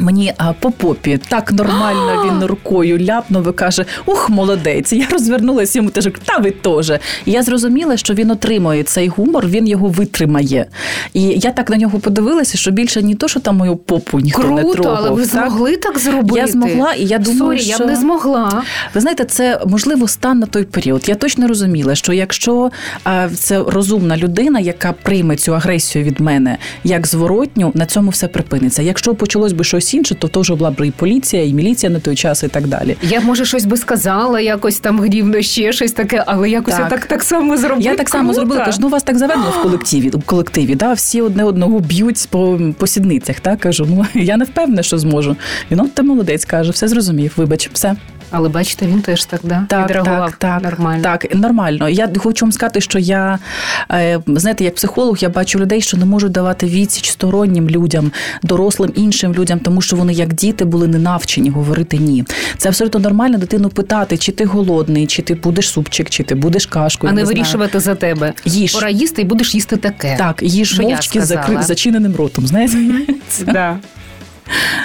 Мені 0.00 0.32
а, 0.36 0.52
по 0.52 0.70
попі 0.70 1.20
так 1.28 1.52
нормально 1.52 2.24
він 2.26 2.44
рукою 2.44 2.98
ляпнув 2.98 3.48
і 3.48 3.52
каже: 3.52 3.84
Ух, 4.06 4.30
молодець! 4.30 4.92
Я 4.92 5.06
розвернулася 5.10 5.78
йому 5.78 5.90
теж, 5.90 6.08
та 6.24 6.38
ви 6.38 6.50
теж. 6.50 6.92
І 7.24 7.32
я 7.32 7.42
зрозуміла, 7.42 7.96
що 7.96 8.14
він 8.14 8.30
отримує 8.30 8.82
цей 8.82 9.08
гумор, 9.08 9.46
він 9.46 9.68
його 9.68 9.88
витримає. 9.88 10.66
І 11.12 11.22
я 11.22 11.50
так 11.50 11.70
на 11.70 11.76
нього 11.76 11.98
подивилася, 11.98 12.58
що 12.58 12.70
більше 12.70 13.02
ні 13.02 13.14
то, 13.14 13.28
що 13.28 13.40
там 13.40 13.56
мою 13.56 13.76
попу 13.76 14.20
ніхто 14.20 14.42
Круто, 14.42 14.62
не 14.62 14.72
трогав. 14.72 14.96
але 14.98 15.10
ви 15.10 15.26
так? 15.26 15.30
змогли 15.30 15.76
так 15.76 15.98
зробити? 15.98 16.40
Я 16.40 16.46
змогла, 16.46 16.92
і 16.92 17.04
я 17.04 17.18
думаю, 17.18 17.38
sorry, 17.38 17.58
що... 17.58 17.70
я 17.70 17.78
б 17.78 17.90
не 17.90 17.96
змогла. 17.96 18.62
Ви 18.94 19.00
знаєте, 19.00 19.24
це 19.24 19.60
можливо 19.66 20.08
стан 20.08 20.38
на 20.38 20.46
той 20.46 20.64
період. 20.64 21.08
Я 21.08 21.14
точно 21.14 21.48
розуміла, 21.48 21.94
що 21.94 22.12
якщо 22.12 22.70
а, 23.04 23.28
це 23.28 23.62
розумна 23.66 24.16
людина, 24.16 24.60
яка 24.60 24.94
прийме 25.02 25.36
цю 25.36 25.54
агресію 25.54 26.04
від 26.04 26.20
мене 26.20 26.58
як 26.84 27.06
зворотню, 27.06 27.72
на 27.74 27.86
цьому 27.86 28.10
все 28.10 28.28
припиниться. 28.28 28.82
Якщо 28.82 29.14
почалось 29.14 29.52
би 29.52 29.64
щось 29.64 29.87
інше, 29.94 30.14
то 30.14 30.40
вже 30.40 30.54
була 30.54 30.70
б 30.70 30.86
і 30.86 30.90
поліція, 30.90 31.44
і 31.44 31.52
міліція 31.52 31.90
на 31.90 32.00
той 32.00 32.16
час, 32.16 32.42
і 32.42 32.48
так 32.48 32.66
далі. 32.66 32.96
Я 33.02 33.20
може 33.20 33.44
щось 33.44 33.64
би 33.64 33.76
сказала, 33.76 34.40
якось 34.40 34.78
там 34.78 35.00
гнівно, 35.00 35.42
ще 35.42 35.72
щось 35.72 35.92
таке, 35.92 36.24
але 36.26 36.50
якось 36.50 36.74
Так. 36.74 36.82
я 36.82 36.88
так, 36.88 37.06
так 37.06 37.22
само 37.22 37.56
зробила. 37.56 37.90
Я 37.90 37.96
так 37.96 38.08
само 38.08 38.34
зробила, 38.34 38.64
кажу, 38.64 38.78
ну 38.80 38.88
вас 38.88 39.02
так 39.02 39.18
заведено 39.18 39.50
в 39.50 39.62
колективі, 39.62 40.08
в 40.08 40.22
колективі, 40.22 40.74
да, 40.74 40.92
всі 40.92 41.22
одне 41.22 41.44
одного 41.44 41.80
б'ють 41.80 42.28
по, 42.30 42.60
по 42.78 42.86
сідницях. 42.86 43.40
Так 43.40 43.60
кажу, 43.60 43.86
ну 43.90 44.06
я 44.22 44.36
не 44.36 44.44
впевнена, 44.44 44.82
що 44.82 44.98
зможу. 44.98 45.36
Він 45.70 45.80
от 45.80 45.94
ти 45.94 46.02
молодець 46.02 46.44
каже, 46.44 46.70
все 46.70 46.88
зрозумів. 46.88 47.32
Вибач, 47.36 47.70
все. 47.72 47.96
Але 48.30 48.48
бачите, 48.48 48.86
він 48.86 49.00
теж 49.00 49.24
так, 49.24 49.40
да? 49.42 49.64
Так, 49.68 49.92
так, 50.04 50.36
так, 50.36 50.62
нормально. 50.62 51.02
Так, 51.02 51.34
нормально. 51.34 51.88
Я 51.88 52.10
хочу 52.16 52.44
вам 52.44 52.52
сказати, 52.52 52.80
що 52.80 52.98
я 52.98 53.38
е, 53.90 54.20
знаєте, 54.26 54.64
як 54.64 54.74
психолог, 54.74 55.18
я 55.20 55.28
бачу 55.28 55.58
людей, 55.58 55.80
що 55.80 55.96
не 55.96 56.04
можуть 56.04 56.32
давати 56.32 56.66
відсіч 56.66 57.10
стороннім 57.10 57.70
людям, 57.70 58.12
дорослим 58.42 58.92
іншим 58.94 59.34
людям, 59.34 59.58
тому 59.58 59.80
що 59.80 59.96
вони 59.96 60.12
як 60.12 60.32
діти 60.32 60.64
були 60.64 60.88
не 60.88 60.98
навчені 60.98 61.50
говорити 61.50 61.98
ні. 61.98 62.24
Це 62.56 62.68
абсолютно 62.68 63.00
нормально 63.00 63.38
дитину 63.38 63.68
питати, 63.68 64.16
чи 64.18 64.32
ти 64.32 64.44
голодний, 64.44 65.06
чи 65.06 65.22
ти 65.22 65.34
будеш 65.34 65.68
супчик, 65.68 66.10
чи 66.10 66.22
ти 66.22 66.34
будеш 66.34 66.66
кашку. 66.66 67.06
А 67.06 67.12
не 67.12 67.24
вирішувати 67.24 67.80
за 67.80 67.94
тебе. 67.94 68.32
Їж. 68.44 68.74
Пора 68.74 68.90
їсти 68.90 69.22
і 69.22 69.24
будеш 69.24 69.54
їсти 69.54 69.76
таке. 69.76 70.14
Так, 70.18 70.42
їж 70.42 70.80
мовчки 70.80 71.20
з 71.20 71.28
сказала. 71.28 71.62
зачиненим 71.62 72.16
ротом. 72.16 72.46
Знаєте, 72.46 72.78
Да. 73.46 73.78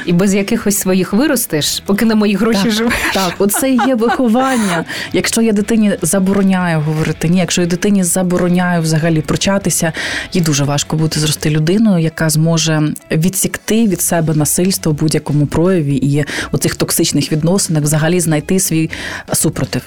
І 0.06 0.14
без 0.14 0.34
якихось 0.34 0.78
своїх 0.78 1.14
виростеш, 1.14 1.84
поки 1.86 2.06
на 2.06 2.16
мої 2.16 2.36
гроші 2.36 2.64
Так. 2.64 2.72
живеш. 2.72 2.94
Так, 3.14 3.34
оце 3.38 3.70
і 3.70 3.80
є 3.88 3.96
виховання. 3.96 4.86
Якщо 5.14 5.42
я 5.42 5.52
дитині 5.52 5.98
забороняю 6.02 6.82
говорити 6.82 7.30
ні, 7.30 7.40
якщо 7.40 7.62
я 7.62 7.68
дитині 7.68 8.04
забороняю 8.04 8.82
взагалі 8.82 9.22
прочатися, 9.22 9.94
їй 10.34 10.42
дуже 10.42 10.64
важко 10.64 10.96
бути 10.96 11.20
зрости 11.20 11.50
людиною, 11.50 12.04
яка 12.04 12.30
зможе 12.30 12.94
відсікти 13.12 13.88
від 13.88 14.02
себе 14.02 14.34
насильство 14.34 14.92
в 14.92 14.96
будь-якому 14.96 15.46
прояві 15.46 15.96
і 15.96 16.26
у 16.52 16.58
цих 16.58 16.76
токсичних 16.76 17.32
відносинах 17.32 17.84
взагалі 17.84 18.20
знайти 18.20 18.60
свій 18.60 18.90
супротив. 19.34 19.82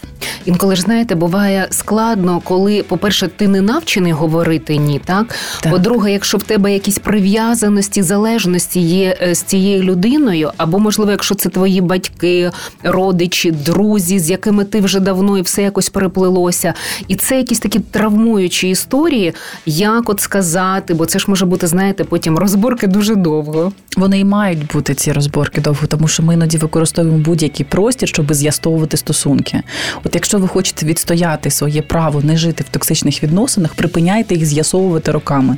Інколи 0.44 0.76
ж 0.76 0.82
знаєте, 0.82 1.14
буває 1.14 1.66
складно, 1.70 2.40
коли, 2.44 2.82
по-перше, 2.82 3.28
ти 3.28 3.48
не 3.48 3.60
навчений 3.60 4.12
говорити 4.12 4.76
ні, 4.76 5.00
так? 5.04 5.34
Так. 5.60 5.72
По-друге, 5.72 6.12
якщо 6.12 6.38
в 6.38 6.42
тебе 6.42 6.72
якісь 6.72 6.98
прив'язаності, 6.98 8.02
залежності 8.02 8.80
є 8.80 9.18
е, 9.22 9.34
з 9.34 9.42
цією 9.66 9.82
людиною, 9.82 10.50
або 10.56 10.78
можливо, 10.78 11.10
якщо 11.10 11.34
це 11.34 11.48
твої 11.48 11.80
батьки, 11.80 12.50
родичі, 12.82 13.50
друзі, 13.50 14.18
з 14.18 14.30
якими 14.30 14.64
ти 14.64 14.80
вже 14.80 15.00
давно 15.00 15.38
і 15.38 15.42
все 15.42 15.62
якось 15.62 15.88
переплилося, 15.88 16.74
і 17.08 17.16
це 17.16 17.38
якісь 17.38 17.58
такі 17.58 17.78
травмуючі 17.78 18.70
історії, 18.70 19.32
як 19.66 20.08
от 20.10 20.20
сказати, 20.20 20.94
бо 20.94 21.06
це 21.06 21.18
ж 21.18 21.24
може 21.28 21.46
бути, 21.46 21.66
знаєте, 21.66 22.04
потім 22.04 22.38
розборки 22.38 22.86
дуже 22.86 23.14
довго. 23.14 23.72
Вони 23.96 24.20
і 24.20 24.24
мають 24.24 24.66
бути 24.72 24.94
ці 24.94 25.12
розборки 25.12 25.60
довго, 25.60 25.86
тому 25.86 26.08
що 26.08 26.22
ми 26.22 26.34
іноді 26.34 26.58
використовуємо 26.58 27.18
будь-який 27.18 27.66
простір, 27.66 28.08
щоб 28.08 28.34
з'ясовувати 28.34 28.96
стосунки. 28.96 29.62
От 30.04 30.14
якщо 30.14 30.38
ви 30.38 30.48
хочете 30.48 30.86
відстояти 30.86 31.50
своє 31.50 31.82
право 31.82 32.20
не 32.20 32.36
жити 32.36 32.64
в 32.68 32.72
токсичних 32.72 33.22
відносинах, 33.22 33.74
припиняйте 33.74 34.34
їх 34.34 34.46
з'ясовувати 34.46 35.12
роками. 35.12 35.56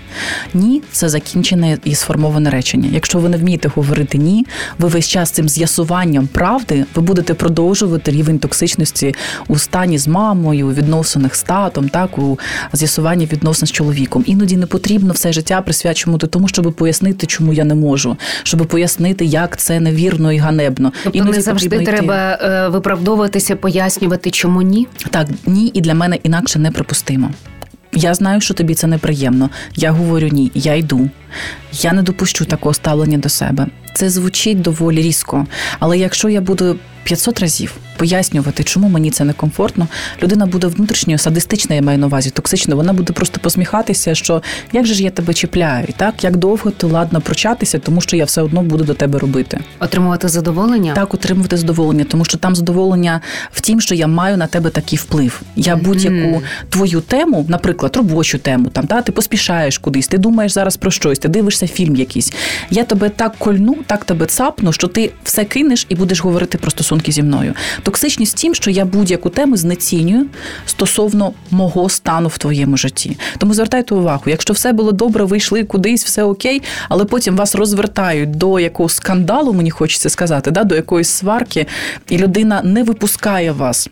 Ні, 0.55 0.83
це 0.93 1.09
закінчене 1.09 1.79
і 1.85 1.95
сформоване 1.95 2.51
речення. 2.51 2.89
Якщо 2.93 3.19
ви 3.19 3.29
не 3.29 3.37
вмієте 3.37 3.69
говорити 3.69 3.98
ні, 4.19 4.47
ви 4.79 4.89
весь 4.89 5.09
час 5.09 5.31
цим 5.31 5.49
з'ясуванням 5.49 6.27
правди 6.27 6.85
ви 6.95 7.03
будете 7.03 7.35
продовжувати 7.35 8.11
рівень 8.11 8.39
токсичності 8.39 9.15
у 9.49 9.59
стані 9.59 9.99
з 9.99 10.09
мамою, 10.09 10.67
у 10.69 10.73
відносинах 10.73 11.35
з 11.35 11.43
татом, 11.43 11.89
так 11.89 12.19
у 12.19 12.39
з'ясуванні 12.73 13.27
відносин 13.27 13.69
з 13.69 13.73
чоловіком. 13.73 14.25
Іноді 14.27 14.57
не 14.57 14.67
потрібно 14.67 15.13
все 15.13 15.33
життя 15.33 15.63
присвячувати 15.63 16.27
тому, 16.27 16.49
щоб 16.49 16.73
пояснити, 16.73 17.27
чому 17.27 17.53
я 17.53 17.65
не 17.65 17.75
можу, 17.75 18.17
щоб 18.43 18.67
пояснити, 18.67 19.25
як 19.25 19.57
це 19.57 19.81
невірно 19.81 20.33
і 20.33 20.39
ганебно. 20.39 20.93
Тобто 21.05 21.19
Іноді 21.19 21.37
не 21.37 21.43
завжди 21.43 21.77
йти. 21.77 21.85
треба 21.85 22.39
е, 22.43 22.69
виправдовуватися, 22.69 23.57
пояснювати, 23.57 24.31
чому 24.31 24.63
ні. 24.63 24.87
Так, 25.11 25.29
ні, 25.47 25.71
і 25.75 25.81
для 25.81 25.95
мене 25.95 26.19
інакше 26.23 26.59
неприпустимо. 26.59 27.31
Я 28.01 28.15
знаю, 28.15 28.41
що 28.41 28.55
тобі 28.55 28.75
це 28.75 28.87
неприємно. 28.87 29.51
Я 29.77 29.91
говорю 29.91 30.29
ні, 30.29 30.51
я 30.55 30.75
йду. 30.75 31.11
Я 31.73 31.93
не 31.93 32.03
допущу 32.03 32.45
такого 32.45 32.75
ставлення 32.75 33.19
до 33.19 33.29
себе. 33.29 33.67
Це 33.95 34.11
звучить 34.11 34.63
доволі 34.63 35.03
різко. 35.03 35.47
Але 35.79 35.99
якщо 35.99 36.29
я 36.29 36.41
буду 36.41 36.77
500 37.05 37.41
разів 37.41 37.77
пояснювати, 37.99 38.65
чому 38.65 38.89
мені 38.89 39.11
це 39.11 39.25
некомфортно, 39.25 39.89
людина 40.23 40.47
буде 40.47 40.67
внутрішньо 40.67 41.19
садистична, 41.19 41.75
я 41.75 41.83
маю 41.83 41.99
на 41.99 42.07
увазі, 42.07 42.31
токсична. 42.31 42.75
Вона 42.75 42.93
буде 42.93 43.13
просто 43.13 43.41
посміхатися, 43.41 44.15
що 44.15 44.43
як 44.73 44.87
же 44.87 44.95
ж 44.95 45.03
я 45.03 45.11
тебе 45.11 45.35
чіпляю, 45.35 45.87
і 45.89 45.93
так 45.93 46.25
як 46.25 46.37
довго 46.37 46.71
ти 46.71 46.87
ладно 46.87 47.21
прочатися, 47.21 47.79
тому 47.79 48.01
що 48.01 48.17
я 48.17 48.25
все 48.25 48.43
одно 48.43 48.63
буду 48.63 48.85
до 48.85 48.95
тебе 48.95 49.19
робити. 49.19 49.61
Отримувати 49.81 50.29
задоволення. 50.29 50.95
Так, 50.95 51.15
отримувати 51.15 51.57
задоволення, 51.57 52.05
тому 52.05 52.25
що 52.25 52.39
там 52.39 52.57
задоволення 52.57 53.21
в 53.53 53.61
тім, 53.61 53.81
що 53.81 53.95
я 53.95 54.07
маю 54.07 54.37
на 54.37 54.47
тебе 54.47 54.71
такий 54.71 54.99
вплив. 54.99 55.43
Я 55.57 55.77
будь-яку 55.77 56.43
твою 56.69 57.01
тему, 57.01 57.47
наприклад, 57.49 57.97
робочу 57.97 58.39
тему, 58.39 58.69
там 58.69 58.87
та 58.87 59.03
ти 59.03 59.13
поспішаєш 59.13 59.79
кудись, 59.79 60.09
ти 60.09 60.19
думаєш 60.19 60.53
зараз 60.53 60.77
про 60.77 60.91
щось, 60.91 61.19
ти 61.19 61.29
дивишся 61.29 61.67
фільм 61.67 61.97
якийсь. 61.97 62.33
Я 62.71 62.85
тебе 62.85 63.09
так 63.09 63.37
кольну, 63.39 63.77
так 63.87 64.05
тебе 64.05 64.27
цапну, 64.27 64.73
що 64.73 64.89
ти 64.89 65.11
все 65.25 65.45
кинеш 65.45 65.87
і 65.89 65.95
будеш 65.95 66.21
говорити 66.21 66.59
про 66.59 66.71
стосунки 66.71 67.13
зі 67.13 67.23
мною. 67.23 67.55
Токсичність 67.89 68.37
тим, 68.37 68.55
що 68.55 68.71
я 68.71 68.85
будь-яку 68.85 69.31
тему 69.31 69.57
знецінюю 69.57 70.27
стосовно 70.67 71.33
мого 71.51 71.89
стану 71.89 72.29
в 72.29 72.39
твоєму 72.39 72.77
житті. 72.77 73.19
Тому 73.39 73.55
звертайте 73.55 73.95
увагу, 73.95 74.23
якщо 74.27 74.53
все 74.53 74.73
було 74.73 74.93
добре, 74.93 75.25
ви 75.25 75.37
йшли 75.37 75.65
кудись, 75.65 76.05
все 76.05 76.23
окей, 76.23 76.63
але 76.89 77.05
потім 77.05 77.37
вас 77.37 77.55
розвертають 77.55 78.31
до 78.31 78.61
якогось 78.61 78.95
скандалу, 78.95 79.53
мені 79.53 79.71
хочеться 79.71 80.11
сказати, 80.11 80.51
да, 80.51 80.65
до 80.65 80.75
якоїсь 80.75 81.09
сварки, 81.09 81.67
і 82.09 82.19
людина 82.19 82.63
не 82.65 82.83
випускає 82.83 83.53
вас. 83.53 83.89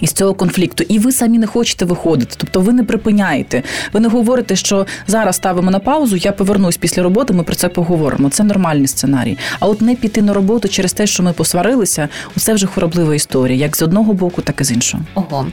Із 0.00 0.12
цього 0.12 0.34
конфлікту, 0.34 0.84
і 0.88 0.98
ви 0.98 1.12
самі 1.12 1.38
не 1.38 1.46
хочете 1.46 1.84
виходити, 1.84 2.34
тобто 2.36 2.60
ви 2.60 2.72
не 2.72 2.84
припиняєте. 2.84 3.62
Ви 3.92 4.00
не 4.00 4.08
говорите, 4.08 4.56
що 4.56 4.86
зараз 5.06 5.36
ставимо 5.36 5.70
на 5.70 5.78
паузу, 5.78 6.16
я 6.16 6.32
повернусь 6.32 6.76
після 6.76 7.02
роботи, 7.02 7.32
ми 7.32 7.42
про 7.42 7.54
це 7.54 7.68
поговоримо. 7.68 8.30
Це 8.30 8.44
нормальний 8.44 8.86
сценарій. 8.86 9.38
А 9.60 9.66
от 9.66 9.80
не 9.80 9.94
піти 9.94 10.22
на 10.22 10.32
роботу 10.32 10.68
через 10.68 10.92
те, 10.92 11.06
що 11.06 11.22
ми 11.22 11.32
посварилися, 11.32 12.08
це 12.36 12.54
вже 12.54 12.66
хвороблива 12.66 13.14
історія, 13.14 13.58
як 13.58 13.76
з 13.76 13.82
одного 13.82 14.12
боку, 14.12 14.42
так 14.42 14.60
і 14.60 14.64
з 14.64 14.72
іншого. 14.72 15.02
Ого. 15.14 15.46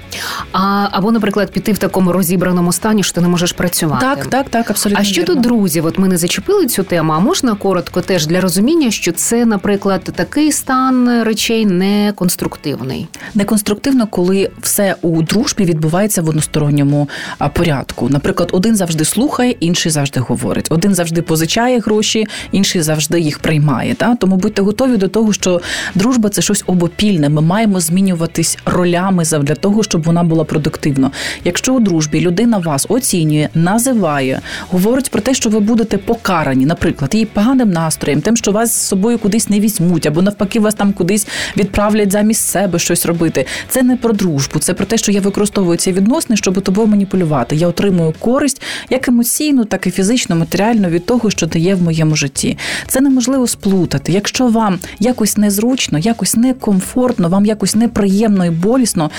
А, 0.52 0.88
або, 0.92 1.12
наприклад, 1.12 1.52
піти 1.52 1.72
в 1.72 1.78
такому 1.78 2.12
розібраному 2.12 2.72
стані, 2.72 3.04
що 3.04 3.14
ти 3.14 3.22
не 3.22 3.28
можеш 3.28 3.54
працювати. 3.54 4.06
Так, 4.06 4.26
так, 4.26 4.50
так, 4.50 4.70
абсолютно. 4.70 5.02
А 5.02 5.04
що 5.04 5.22
вірно. 5.22 5.36
тут 5.36 5.44
друзів? 5.44 5.86
От 5.86 5.98
ми 5.98 6.08
не 6.08 6.18
зачепили 6.18 6.66
цю 6.66 6.84
тему. 6.84 7.14
А 7.14 7.20
можна 7.20 7.56
коротко 7.56 8.02
теж 8.02 8.28
для 8.28 8.42
розуміння, 8.42 8.92
що 8.92 9.12
це, 9.12 9.46
наприклад, 9.46 10.04
такий 10.04 10.52
стан 10.52 11.24
речей 11.24 11.66
не 11.66 12.00
неконструктивний. 12.10 13.08
Неконструктивно, 13.36 14.08
коли 14.20 14.50
все 14.62 14.96
у 15.02 15.22
дружбі 15.22 15.66
відбувається 15.66 16.22
в 16.22 16.30
односторонньому 16.30 17.10
порядку. 17.54 18.10
Наприклад, 18.10 18.50
один 18.52 18.76
завжди 18.76 19.06
слухає, 19.06 19.56
інший 19.60 19.92
завжди 19.92 20.20
говорить. 20.20 20.66
Один 20.70 20.96
завжди 20.96 21.22
позичає 21.22 21.80
гроші, 21.80 22.28
інший 22.52 22.82
завжди 22.82 23.20
їх 23.20 23.40
приймає. 23.40 23.94
Та? 23.94 24.16
Тому 24.16 24.36
будьте 24.36 24.62
готові 24.62 24.98
до 24.98 25.08
того, 25.08 25.34
що 25.34 25.62
дружба 25.96 26.30
це 26.30 26.42
щось 26.42 26.64
обопільне. 26.68 27.30
Ми 27.30 27.42
маємо 27.42 27.80
змінюватись 27.80 28.58
ролями 28.66 29.24
для 29.24 29.56
того, 29.56 29.84
щоб 29.84 30.04
вона 30.04 30.24
була 30.24 30.44
продуктивна. 30.44 31.12
Якщо 31.44 31.74
у 31.74 31.80
дружбі 31.80 32.22
людина 32.22 32.58
вас 32.58 32.86
оцінює, 32.90 33.50
називає, 33.54 34.42
говорить 34.70 35.12
про 35.12 35.22
те, 35.22 35.34
що 35.34 35.50
ви 35.50 35.60
будете 35.60 35.98
покарані, 35.98 36.66
наприклад, 36.66 37.14
її 37.14 37.26
поганим 37.26 37.72
настроєм, 37.72 38.22
тим, 38.22 38.38
що 38.38 38.52
вас 38.52 38.74
з 38.74 38.88
собою 38.88 39.20
кудись 39.20 39.50
не 39.50 39.60
візьмуть, 39.60 40.06
або 40.06 40.22
навпаки, 40.22 40.60
вас 40.60 40.76
там 40.76 40.94
кудись 40.94 41.28
відправлять 41.58 42.12
замість 42.12 42.48
себе 42.48 42.80
щось 42.80 43.06
робити. 43.06 43.46
Це 43.70 43.84
не 43.84 43.98
про 43.98 44.09
про 44.10 44.18
дружбу, 44.18 44.60
це 44.60 44.74
про 44.74 44.86
те, 44.86 44.98
що 44.98 45.12
я 45.12 45.22
використовую 45.22 45.78
ці 45.78 45.92
відносини, 45.92 46.38
щоб 46.38 46.62
тобою 46.62 46.88
маніпулювати. 46.88 47.56
Я 47.56 47.68
отримую 47.68 48.14
користь 48.20 48.62
як 48.90 49.08
емоційну, 49.08 49.66
так 49.66 49.88
і 49.88 49.92
фізично, 49.92 50.36
матеріально 50.36 50.90
від 50.90 51.06
того, 51.06 51.30
що 51.30 51.46
дає 51.46 51.76
в 51.76 51.82
моєму 51.82 52.16
житті. 52.16 52.58
Це 52.88 53.02
неможливо 53.02 53.48
сплутати. 53.48 54.12
Якщо 54.12 54.48
вам 54.48 54.80
якось 55.00 55.38
незручно, 55.38 56.00
якось 56.00 56.36
некомфортно, 56.36 57.30
вам 57.30 57.46
якось 57.46 57.76
неприємно 57.76 58.46
і 58.46 58.50
болісно 58.50 59.12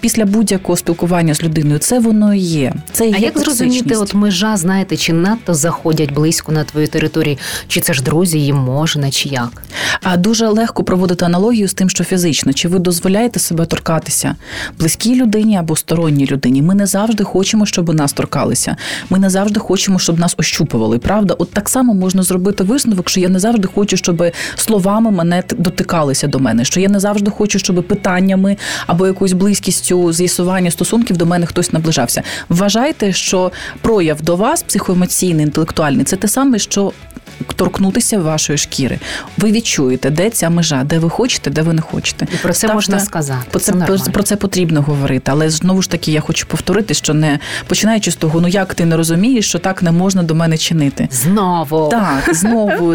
після 0.00 0.24
будь-якого 0.24 0.76
спілкування 0.76 1.34
з 1.34 1.42
людиною, 1.42 1.78
це 1.78 1.98
воно 1.98 2.34
і 2.34 2.38
є. 2.38 2.74
Це 2.92 3.08
і 3.08 3.14
а 3.14 3.16
є 3.16 3.26
як 3.26 3.38
зрозуміти, 3.38 3.96
от 3.96 4.14
межа, 4.14 4.56
знаєте, 4.56 4.96
чи 4.96 5.12
надто 5.12 5.54
заходять 5.54 6.12
близько 6.12 6.52
на 6.52 6.64
твою 6.64 6.88
територію, 6.88 7.36
чи 7.68 7.80
це 7.80 7.94
ж 7.94 8.02
друзі, 8.02 8.38
їм 8.38 8.56
можна, 8.56 9.10
чи 9.10 9.28
як? 9.28 9.62
А 10.02 10.16
дуже 10.16 10.48
легко 10.48 10.84
проводити 10.84 11.24
аналогію 11.24 11.68
з 11.68 11.74
тим, 11.74 11.90
що 11.90 12.04
фізично, 12.04 12.52
чи 12.52 12.68
ви 12.68 12.78
дозволяєте 12.78 13.40
себе 13.40 13.66
торкатися 14.06 14.34
близькій 14.78 15.14
людині 15.14 15.56
або 15.56 15.76
сторонній 15.76 16.26
людині. 16.26 16.62
Ми 16.62 16.74
не 16.74 16.86
завжди 16.86 17.24
хочемо, 17.24 17.66
щоб 17.66 17.94
нас 17.94 18.12
торкалися. 18.12 18.76
Ми 19.10 19.18
не 19.18 19.30
завжди 19.30 19.60
хочемо, 19.60 19.98
щоб 19.98 20.18
нас 20.18 20.34
ощупували. 20.38 20.98
Правда, 20.98 21.34
от 21.38 21.50
так 21.50 21.68
само 21.68 21.94
можна 21.94 22.22
зробити 22.22 22.64
висновок, 22.64 23.10
що 23.10 23.20
я 23.20 23.28
не 23.28 23.38
завжди 23.38 23.68
хочу, 23.74 23.96
щоб 23.96 24.22
словами 24.56 25.10
мене 25.10 25.42
дотикалися 25.58 26.26
до 26.26 26.38
мене. 26.38 26.64
Що 26.64 26.80
я 26.80 26.88
не 26.88 27.00
завжди 27.00 27.30
хочу, 27.30 27.58
щоб 27.58 27.88
питаннями 27.88 28.56
або 28.86 29.06
якоюсь 29.06 29.32
близькістю 29.32 30.12
з'ясування 30.12 30.70
стосунків 30.70 31.16
до 31.16 31.26
мене 31.26 31.46
хтось 31.46 31.72
наближався. 31.72 32.22
Вважайте, 32.48 33.12
що 33.12 33.52
прояв 33.80 34.22
до 34.22 34.36
вас 34.36 34.62
психоемоційний, 34.62 35.46
інтелектуальний 35.46 36.04
це 36.04 36.16
те 36.16 36.28
саме, 36.28 36.58
що 36.58 36.92
торкнутися 37.56 38.18
вашої 38.18 38.58
шкіри. 38.58 38.98
Ви 39.38 39.52
відчуєте, 39.52 40.10
де 40.10 40.30
ця 40.30 40.50
межа, 40.50 40.84
де 40.84 40.98
ви 40.98 41.10
хочете, 41.10 41.50
де 41.50 41.62
ви 41.62 41.72
не 41.72 41.82
хочете. 41.82 42.26
І 42.34 42.36
про 42.36 42.52
це 42.52 42.58
Ставте, 42.58 42.74
можна 42.74 43.00
сказати. 43.00 43.46
Про 43.50 43.60
це, 43.60 43.72
це 44.04 44.10
про 44.10 44.22
це 44.22 44.36
потрібно 44.36 44.82
говорити. 44.82 45.30
Але 45.30 45.50
знову 45.50 45.82
ж 45.82 45.90
таки, 45.90 46.12
я 46.12 46.20
хочу 46.20 46.46
повторити, 46.46 46.94
що 46.94 47.14
не 47.14 47.38
починаючи 47.66 48.10
з 48.10 48.16
того, 48.16 48.40
ну 48.40 48.48
як 48.48 48.74
ти 48.74 48.84
не 48.84 48.96
розумієш, 48.96 49.48
що 49.48 49.58
так 49.58 49.82
не 49.82 49.92
можна 49.92 50.22
до 50.22 50.34
мене 50.34 50.58
чинити. 50.58 51.08
Знову 51.10 51.88
так, 51.88 52.34
знову 52.34 52.94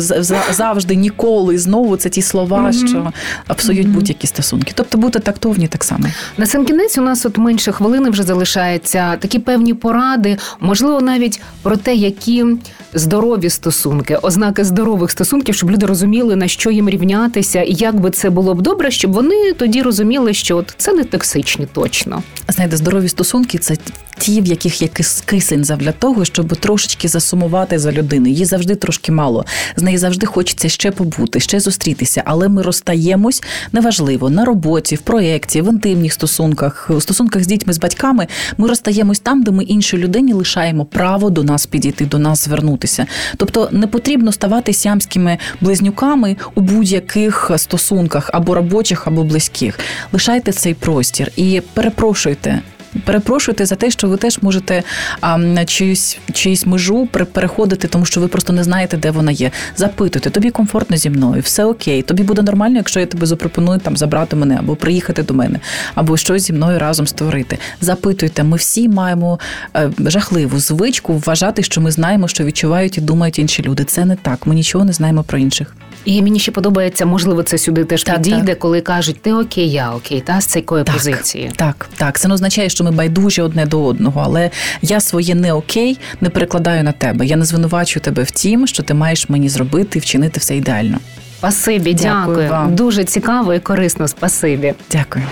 завжди, 0.51 0.95
ніколи, 0.95 1.57
знову 1.57 1.97
це 1.97 2.09
ті 2.09 2.21
слова, 2.21 2.57
mm-hmm. 2.57 2.87
що 2.87 3.11
mm-hmm. 3.47 3.87
будь-які 3.87 4.27
стосунки. 4.27 4.71
Тобто 4.75 4.97
бути 4.97 5.19
тактовні 5.19 5.67
так 5.67 5.83
само. 5.83 6.05
На 6.37 6.45
сам 6.45 6.65
кінець 6.65 6.97
у 6.97 7.01
нас 7.01 7.25
от 7.25 7.37
менше 7.37 7.71
хвилини 7.71 8.09
вже 8.09 8.23
залишається. 8.23 9.17
Такі 9.17 9.39
певні 9.39 9.73
поради, 9.73 10.37
можливо, 10.59 11.01
навіть 11.01 11.41
про 11.61 11.77
те, 11.77 11.95
які 11.95 12.45
здорові 12.93 13.49
стосунки 13.49 14.17
ознаки 14.31 14.63
здорових 14.63 15.11
стосунків, 15.11 15.55
щоб 15.55 15.71
люди 15.71 15.85
розуміли 15.85 16.35
на 16.35 16.47
що 16.47 16.71
їм 16.71 16.89
рівнятися, 16.89 17.61
і 17.61 17.73
як 17.73 17.99
би 17.99 18.09
це 18.09 18.29
було 18.29 18.55
б 18.55 18.61
добре, 18.61 18.91
щоб 18.91 19.13
вони 19.13 19.53
тоді 19.53 19.81
розуміли, 19.81 20.33
що 20.33 20.57
от 20.57 20.73
це 20.77 20.93
не 20.93 21.03
токсичні 21.03 21.67
точно. 21.73 22.23
Знаєте, 22.47 22.77
здорові 22.77 23.09
стосунки 23.09 23.57
це 23.57 23.75
ті, 24.21 24.41
в 24.41 24.45
яких 24.45 24.81
є 24.81 24.87
кисень 25.25 25.61
для 25.61 25.91
того, 25.91 26.25
щоб 26.25 26.57
трошечки 26.57 27.07
засумувати 27.07 27.79
за 27.79 27.91
людиною. 27.91 28.33
Їй 28.33 28.45
завжди 28.45 28.75
трошки 28.75 29.11
мало. 29.11 29.45
З 29.75 29.83
неї 29.83 29.97
завжди 29.97 30.25
хочеться 30.25 30.69
ще 30.69 30.91
побути, 30.91 31.39
ще 31.39 31.59
зустрітися, 31.59 32.23
але 32.25 32.47
ми 32.47 32.61
розстаємось 32.61 33.43
неважливо 33.71 34.29
на 34.29 34.45
роботі, 34.45 34.95
в 34.95 34.99
проєкті, 34.99 35.61
в 35.61 35.71
інтимних 35.71 36.13
стосунках, 36.13 36.87
у 36.89 37.01
стосунках 37.01 37.43
з 37.43 37.47
дітьми, 37.47 37.73
з 37.73 37.79
батьками. 37.79 38.27
Ми 38.57 38.67
розстаємось 38.67 39.19
там, 39.19 39.43
де 39.43 39.51
ми 39.51 39.63
іншій 39.63 39.97
людині 39.97 40.33
лишаємо 40.33 40.85
право 40.85 41.29
до 41.29 41.43
нас 41.43 41.65
підійти, 41.65 42.05
до 42.05 42.19
нас 42.19 42.43
звернутися. 42.43 43.05
Тобто 43.37 43.69
не 43.71 43.87
потрібно 43.87 44.20
ставати 44.31 44.73
сямськими 44.73 45.37
близнюками 45.61 46.37
у 46.55 46.61
будь-яких 46.61 47.51
стосунках 47.57 48.29
або 48.33 48.55
робочих, 48.55 49.07
або 49.07 49.23
близьких. 49.23 49.79
Лишайте 50.13 50.51
цей 50.51 50.73
простір 50.73 51.31
і 51.35 51.61
перепрошуйте 51.73 52.61
перепрошуйте 53.05 53.65
за 53.65 53.75
те, 53.75 53.91
що 53.91 54.07
ви 54.07 54.17
теж 54.17 54.39
можете 54.41 54.83
а, 55.21 55.65
чиюсь, 55.65 56.17
чиюсь 56.33 56.65
межу 56.65 57.05
переходити, 57.05 57.87
тому 57.87 58.05
що 58.05 58.21
ви 58.21 58.27
просто 58.27 58.53
не 58.53 58.63
знаєте, 58.63 58.97
де 58.97 59.11
вона 59.11 59.31
є. 59.31 59.51
Запитуйте, 59.77 60.29
тобі 60.29 60.51
комфортно 60.51 60.97
зі 60.97 61.09
мною, 61.09 61.41
все 61.41 61.65
окей. 61.65 62.01
Тобі 62.01 62.23
буде 62.23 62.41
нормально, 62.41 62.77
якщо 62.77 62.99
я 62.99 63.05
тебе 63.05 63.25
запропоную 63.25 63.79
там 63.79 63.97
забрати 63.97 64.35
мене 64.35 64.57
або 64.59 64.75
приїхати 64.75 65.23
до 65.23 65.33
мене, 65.33 65.59
або 65.95 66.17
щось 66.17 66.43
зі 66.43 66.53
мною 66.53 66.79
разом 66.79 67.07
створити. 67.07 67.57
Запитуйте, 67.81 68.43
ми 68.43 68.57
всі 68.57 68.89
маємо 68.89 69.39
е, 69.75 69.91
жахливу 69.99 70.59
звичку 70.59 71.13
вважати, 71.13 71.63
що 71.63 71.81
ми 71.81 71.91
знаємо, 71.91 72.27
що 72.27 72.43
відчувають 72.43 72.97
і 72.97 73.01
думають 73.01 73.39
інші 73.39 73.63
люди. 73.63 73.83
Це 73.83 74.05
не 74.05 74.15
так. 74.15 74.47
Ми 74.47 74.55
нічого 74.55 74.85
не 74.85 74.93
знаємо 74.93 75.23
про 75.23 75.37
інших. 75.37 75.75
І 76.05 76.21
мені 76.21 76.39
ще 76.39 76.51
подобається, 76.51 77.05
можливо, 77.05 77.43
це 77.43 77.57
сюди 77.57 77.85
теж 77.85 78.03
так, 78.03 78.15
підійде, 78.15 78.45
так. 78.45 78.59
коли 78.59 78.81
кажуть, 78.81 79.21
ти 79.21 79.33
окей, 79.33 79.71
я 79.71 79.91
окей, 79.91 80.21
та 80.21 80.41
з 80.41 80.45
цієї 80.45 80.83
позиції. 80.93 81.51
Так, 81.55 81.89
так. 81.97 82.19
Це 82.19 82.27
не 82.27 82.33
означає, 82.33 82.69
що 82.81 82.85
ми 82.85 82.91
байдужі 82.91 83.41
одне 83.41 83.65
до 83.65 83.83
одного, 83.83 84.21
але 84.25 84.49
я 84.81 84.99
своє 84.99 85.35
не 85.35 85.53
окей 85.53 85.99
не 86.21 86.29
перекладаю 86.29 86.83
на 86.83 86.91
тебе. 86.91 87.25
Я 87.25 87.35
не 87.35 87.45
звинувачую 87.45 88.03
тебе 88.03 88.23
в 88.23 88.31
тім, 88.31 88.67
що 88.67 88.83
ти 88.83 88.93
маєш 88.93 89.29
мені 89.29 89.49
зробити 89.49 89.99
і 89.99 90.01
вчинити 90.01 90.39
все 90.39 90.57
ідеально. 90.57 90.97
Спасибі, 91.37 91.93
дякую. 91.93 92.35
дякую. 92.35 92.49
Вам. 92.49 92.75
Дуже 92.75 93.03
цікаво 93.03 93.53
і 93.53 93.59
корисно. 93.59 94.07
Спасибі. 94.07 94.73
Дякую. 94.91 95.25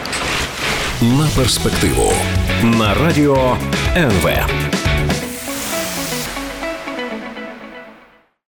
На 1.02 1.28
перспективу 1.36 2.14
на 2.64 2.94
радіо 2.94 3.58
НВ. 3.98 4.30